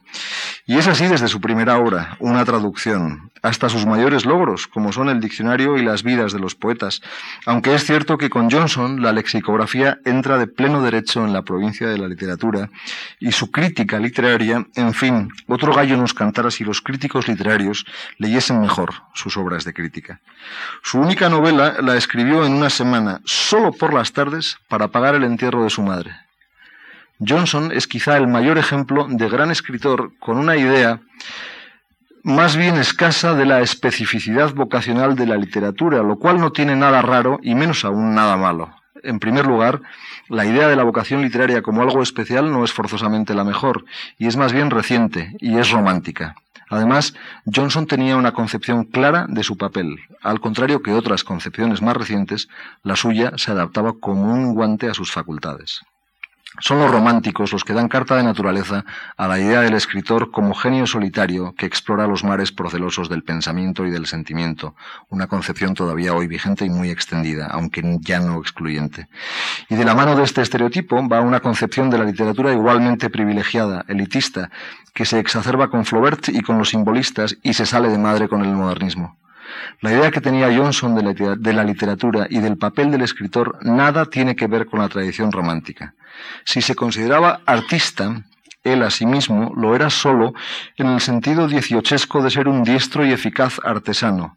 [0.64, 5.08] Y es así desde su primera obra, una traducción, hasta sus mayores logros, como son
[5.08, 7.02] el diccionario y las vidas de los poetas,
[7.44, 11.88] aunque es cierto que con Johnson la lexicografía entra de pleno derecho en la provincia
[11.88, 12.70] de la literatura
[13.20, 17.86] y su crítica literaria, en fin, otro gallo nos cantara si los críticos literarios
[18.18, 20.20] leyesen mejor sus obras de crítica.
[20.82, 25.24] Su única novela la escribió en una semana, solo por las tardes, para pagar el
[25.24, 26.12] entierro de su madre.
[27.18, 31.00] Johnson es quizá el mayor ejemplo de gran escritor con una idea
[32.22, 37.00] más bien escasa de la especificidad vocacional de la literatura, lo cual no tiene nada
[37.00, 38.74] raro y menos aún nada malo.
[39.04, 39.80] En primer lugar,
[40.28, 43.84] la idea de la vocación literaria como algo especial no es forzosamente la mejor,
[44.18, 46.34] y es más bien reciente, y es romántica.
[46.68, 47.14] Además,
[47.44, 49.98] Johnson tenía una concepción clara de su papel.
[50.22, 52.48] Al contrario que otras concepciones más recientes,
[52.82, 55.82] la suya se adaptaba como un guante a sus facultades.
[56.60, 58.84] Son los románticos los que dan carta de naturaleza
[59.16, 63.86] a la idea del escritor como genio solitario que explora los mares procelosos del pensamiento
[63.86, 64.74] y del sentimiento,
[65.10, 69.08] una concepción todavía hoy vigente y muy extendida, aunque ya no excluyente.
[69.68, 73.84] Y de la mano de este estereotipo va una concepción de la literatura igualmente privilegiada,
[73.88, 74.50] elitista,
[74.94, 78.42] que se exacerba con Flaubert y con los simbolistas y se sale de madre con
[78.42, 79.18] el modernismo.
[79.80, 84.36] La idea que tenía Johnson de la, literatura y del papel del escritor nada tiene
[84.36, 85.94] que ver con la tradición romántica.
[86.44, 88.22] Si se consideraba artista,
[88.64, 90.34] él a sí mismo lo era solo
[90.76, 94.36] en el sentido dieciochesco de ser un diestro y eficaz artesano.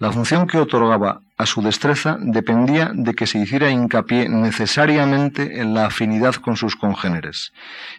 [0.00, 5.74] La función que otorgaba a su destreza dependía de que se hiciera hincapié necesariamente en
[5.74, 7.52] la afinidad con sus congéneres.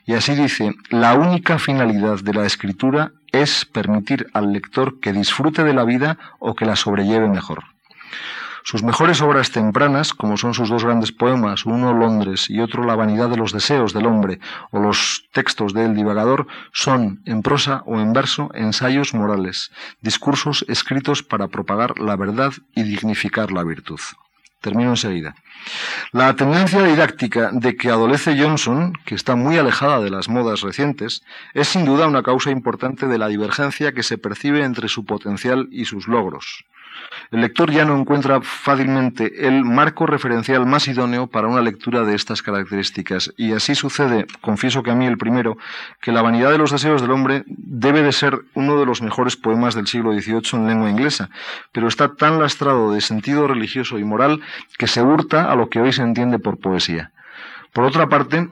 [0.08, 5.64] Y así dice, la única finalidad de la escritura es permitir al lector que disfrute
[5.64, 7.64] de la vida o que la sobrelleve mejor.
[8.64, 12.96] Sus mejores obras tempranas, como son sus dos grandes poemas, uno Londres y otro La
[12.96, 17.82] vanidad de los deseos del hombre, o los textos de El divagador, son, en prosa
[17.88, 19.72] o en verso, ensayos morales,
[20.02, 24.00] discursos escritos para propagar la verdad y dignificar la virtud.
[24.62, 25.36] Termino enseguida.
[26.12, 31.24] La tendencia didáctica de que adolece Johnson, que está muy alejada de las modas recientes,
[31.54, 35.68] es sin duda una causa importante de la divergencia que se percibe entre su potencial
[35.72, 36.66] y sus logros
[37.32, 42.16] el lector ya no encuentra fácilmente el marco referencial más idóneo para una lectura de
[42.16, 43.34] estas características.
[43.38, 45.58] Y así sucede, confieso que a mí el primero,
[46.02, 49.38] que La vanidad de los deseos del hombre debe de ser uno de los mejores
[49.38, 51.30] poemas del siglo XVIII en lengua inglesa,
[51.72, 54.42] pero está tan lastrado de sentido religioso y moral
[54.78, 57.12] que se hurta a lo que hoy se entiende por poesía.
[57.72, 58.50] Por otra parte,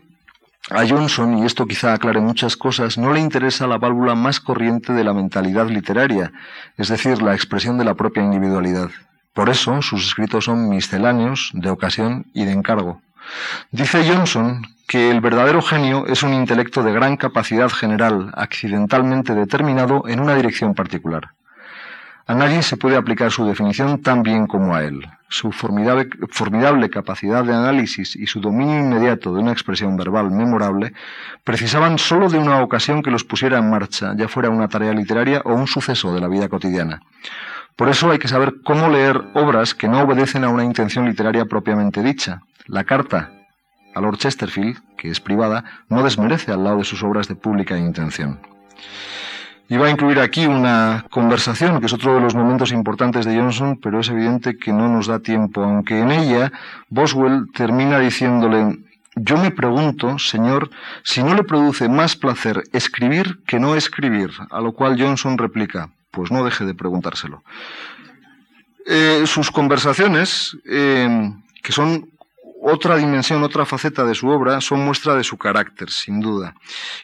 [0.70, 4.94] a Johnson, y esto quizá aclare muchas cosas, no le interesa la válvula más corriente
[4.94, 6.32] de la mentalidad literaria,
[6.78, 8.90] es decir, la expresión de la propia individualidad.
[9.34, 13.02] Por eso sus escritos son misceláneos, de ocasión y de encargo.
[13.72, 20.08] Dice Johnson que el verdadero genio es un intelecto de gran capacidad general, accidentalmente determinado
[20.08, 21.30] en una dirección particular.
[22.26, 25.08] A nadie se puede aplicar su definición tan bien como a él.
[25.32, 30.94] Su formidable, capacidad de análisis y su dominio inmediato de una expresión verbal memorable
[31.44, 35.42] precisaban sólo de una ocasión que los pusiera en marcha, ya fuera una tarea literaria
[35.46, 37.02] o un suceso de la vida cotidiana.
[37.76, 41.46] Por eso hay que saber cómo leer obras que no obedecen a una intención literaria
[41.46, 42.42] propiamente dicha.
[42.66, 43.32] La carta
[43.94, 47.78] a Lord Chesterfield, que es privada, no desmerece al lado de sus obras de pública
[47.78, 48.40] intención.
[49.70, 53.80] Iba a incluir aquí una conversación, que es otro de los momentos importantes de Johnson,
[53.82, 56.52] pero es evidente que no nos da tiempo, aunque en ella
[56.90, 58.80] Boswell termina diciéndole,
[59.16, 60.72] yo me pregunto, señor,
[61.04, 65.90] si no le produce más placer escribir que no escribir, a lo cual Johnson replica,
[66.10, 67.44] pues no deje de preguntárselo.
[68.88, 72.10] Eh, sus conversaciones, eh, que son
[72.62, 76.56] otra dimensión, otra faceta de su obra, son muestra de su carácter, sin duda.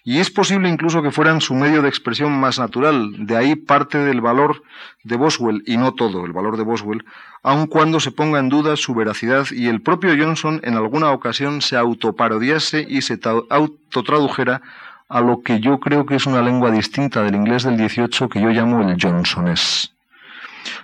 [0.03, 3.97] Y es posible incluso que fueran su medio de expresión más natural, de ahí parte
[3.97, 4.63] del valor
[5.03, 7.05] de Boswell, y no todo el valor de Boswell,
[7.43, 11.61] aun cuando se ponga en duda su veracidad y el propio Johnson en alguna ocasión
[11.61, 14.61] se autoparodiase y se autotradujera
[15.07, 18.41] a lo que yo creo que es una lengua distinta del inglés del 18 que
[18.41, 19.94] yo llamo el Johnsonés.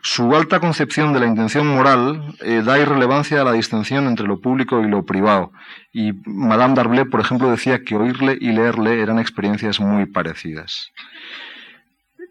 [0.02, 4.40] Su alta concepción de la intención moral eh, da irrelevancia a la distinción entre lo
[4.40, 5.52] público y lo privado.
[5.92, 10.92] Y Madame Darblé, por ejemplo, decía que oírle y leerle eran experiencias muy parecidas.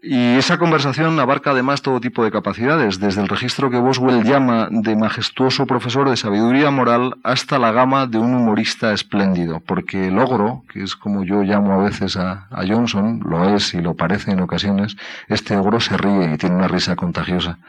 [0.03, 4.67] Y esa conversación abarca además todo tipo de capacidades, desde el registro que Boswell llama
[4.71, 10.17] de majestuoso profesor de sabiduría moral hasta la gama de un humorista espléndido, porque el
[10.17, 14.31] ogro, que es como yo llamo a veces a, Johnson, lo es y lo parece
[14.31, 14.97] en ocasiones,
[15.27, 17.59] este ogro se ríe y tiene una risa contagiosa.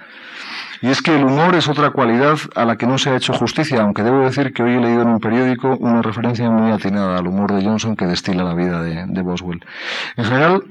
[0.80, 3.34] Y es que el humor es otra cualidad a la que no se ha hecho
[3.34, 7.18] justicia, aunque debo decir que hoy he leído en un periódico una referencia muy atinada
[7.18, 9.62] al humor de Johnson que destila la vida de Boswell.
[10.16, 10.64] En general,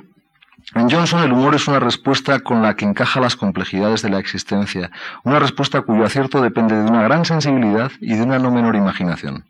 [0.74, 4.20] en Johnson el humor es una respuesta con la que encaja las complejidades de la
[4.20, 4.90] existencia,
[5.24, 9.46] una respuesta cuyo acierto depende de una gran sensibilidad y de una no menor imaginación.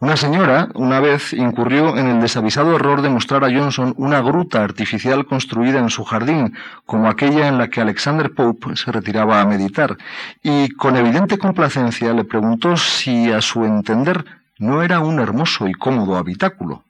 [0.00, 4.62] Una señora, una vez, incurrió en el desavisado error de mostrar a Johnson una gruta
[4.62, 9.46] artificial construida en su jardín, como aquella en la que Alexander Pope se retiraba a
[9.46, 9.96] meditar,
[10.42, 14.24] y con evidente complacencia le preguntó si, a su entender,
[14.58, 16.82] no era un hermoso y cómodo habitáculo.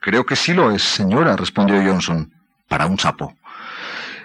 [0.00, 2.32] Creo que sí lo es, señora, respondió Johnson
[2.68, 3.34] para un sapo.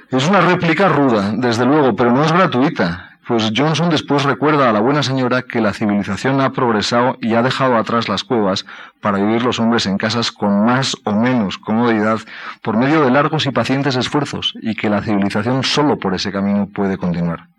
[0.10, 3.10] Es una réplica ruda, desde luego, pero no es gratuita.
[3.26, 7.42] Pues Johnson después recuerda a la buena señora que la civilización ha progresado y ha
[7.42, 8.66] dejado atrás las cuevas
[9.00, 12.20] para vivir los hombres en casas con más o menos comodidad
[12.62, 16.68] por medio de largos y pacientes esfuerzos y que la civilización solo por ese camino
[16.68, 17.53] puede continuar.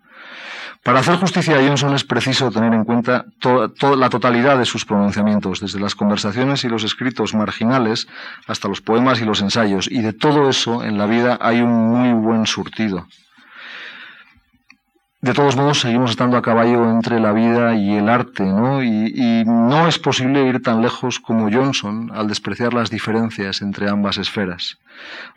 [0.85, 4.85] Para hacer justicia a Johnson es preciso tener en cuenta toda, la totalidad de sus
[4.85, 8.07] pronunciamientos, desde las conversaciones y los escritos marginales
[8.45, 11.73] hasta los poemas y los ensayos, y de todo eso en la vida hay un
[11.73, 13.07] muy buen surtido.
[15.21, 18.83] De todos modos, seguimos estando a caballo entre la vida y el arte, ¿no?
[18.83, 24.19] Y, no es posible ir tan lejos como Johnson al despreciar las diferencias entre ambas
[24.19, 24.77] esferas.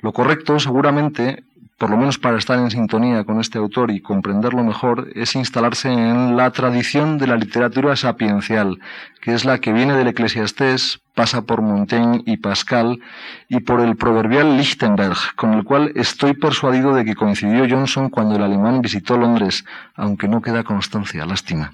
[0.00, 1.42] Lo correcto, seguramente,
[1.78, 5.88] por lo menos para estar en sintonía con este autor y comprenderlo mejor, es instalarse
[5.88, 8.80] en la tradición de la literatura sapiencial,
[9.22, 12.98] que es la que viene del Eclesiastés, pasa por Montaigne y Pascal
[13.48, 18.34] y por el proverbial Lichtenberg, con el cual estoy persuadido de que coincidió Johnson cuando
[18.34, 21.72] el alemán visitó Londres, aunque no queda constancia, lástima.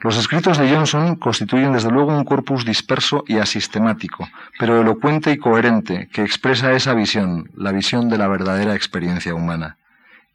[0.00, 5.38] Los escritos de Johnson constituyen desde luego un corpus disperso y asistemático, pero elocuente y
[5.38, 9.77] coherente, que expresa esa visión, la visión de la verdadera experiencia humana.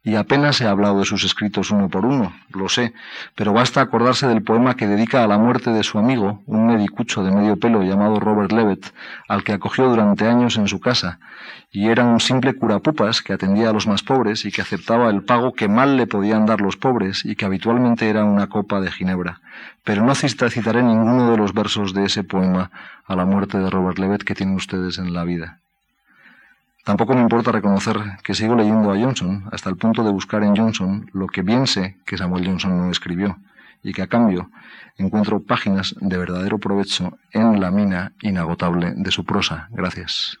[0.04, 2.92] Y apenas he hablado de sus escritos uno por uno, lo sé,
[3.34, 7.24] pero basta acordarse del poema que dedica a la muerte de su amigo, un medicucho
[7.24, 8.86] de medio pelo llamado Robert Levitt,
[9.28, 11.20] al que acogió durante años en su casa,
[11.72, 15.22] y era un simple curapupas que atendía a los más pobres y que aceptaba el
[15.22, 18.92] pago que mal le podían dar los pobres y que habitualmente era una copa de
[18.92, 19.40] ginebra.
[19.84, 22.70] Pero no citaré ninguno de los versos de ese poema
[23.06, 25.63] a la muerte de Robert Levitt que tienen ustedes en la vida.
[26.84, 30.54] Tampoco me importa reconocer que sigo leyendo a Johnson hasta el punto de buscar en
[30.54, 33.38] Johnson lo que bien sé que Samuel Johnson no escribió
[33.82, 34.50] y que a cambio
[34.98, 39.68] encuentro páginas de verdadero provecho en la mina inagotable de su prosa.
[39.70, 40.38] Gracias.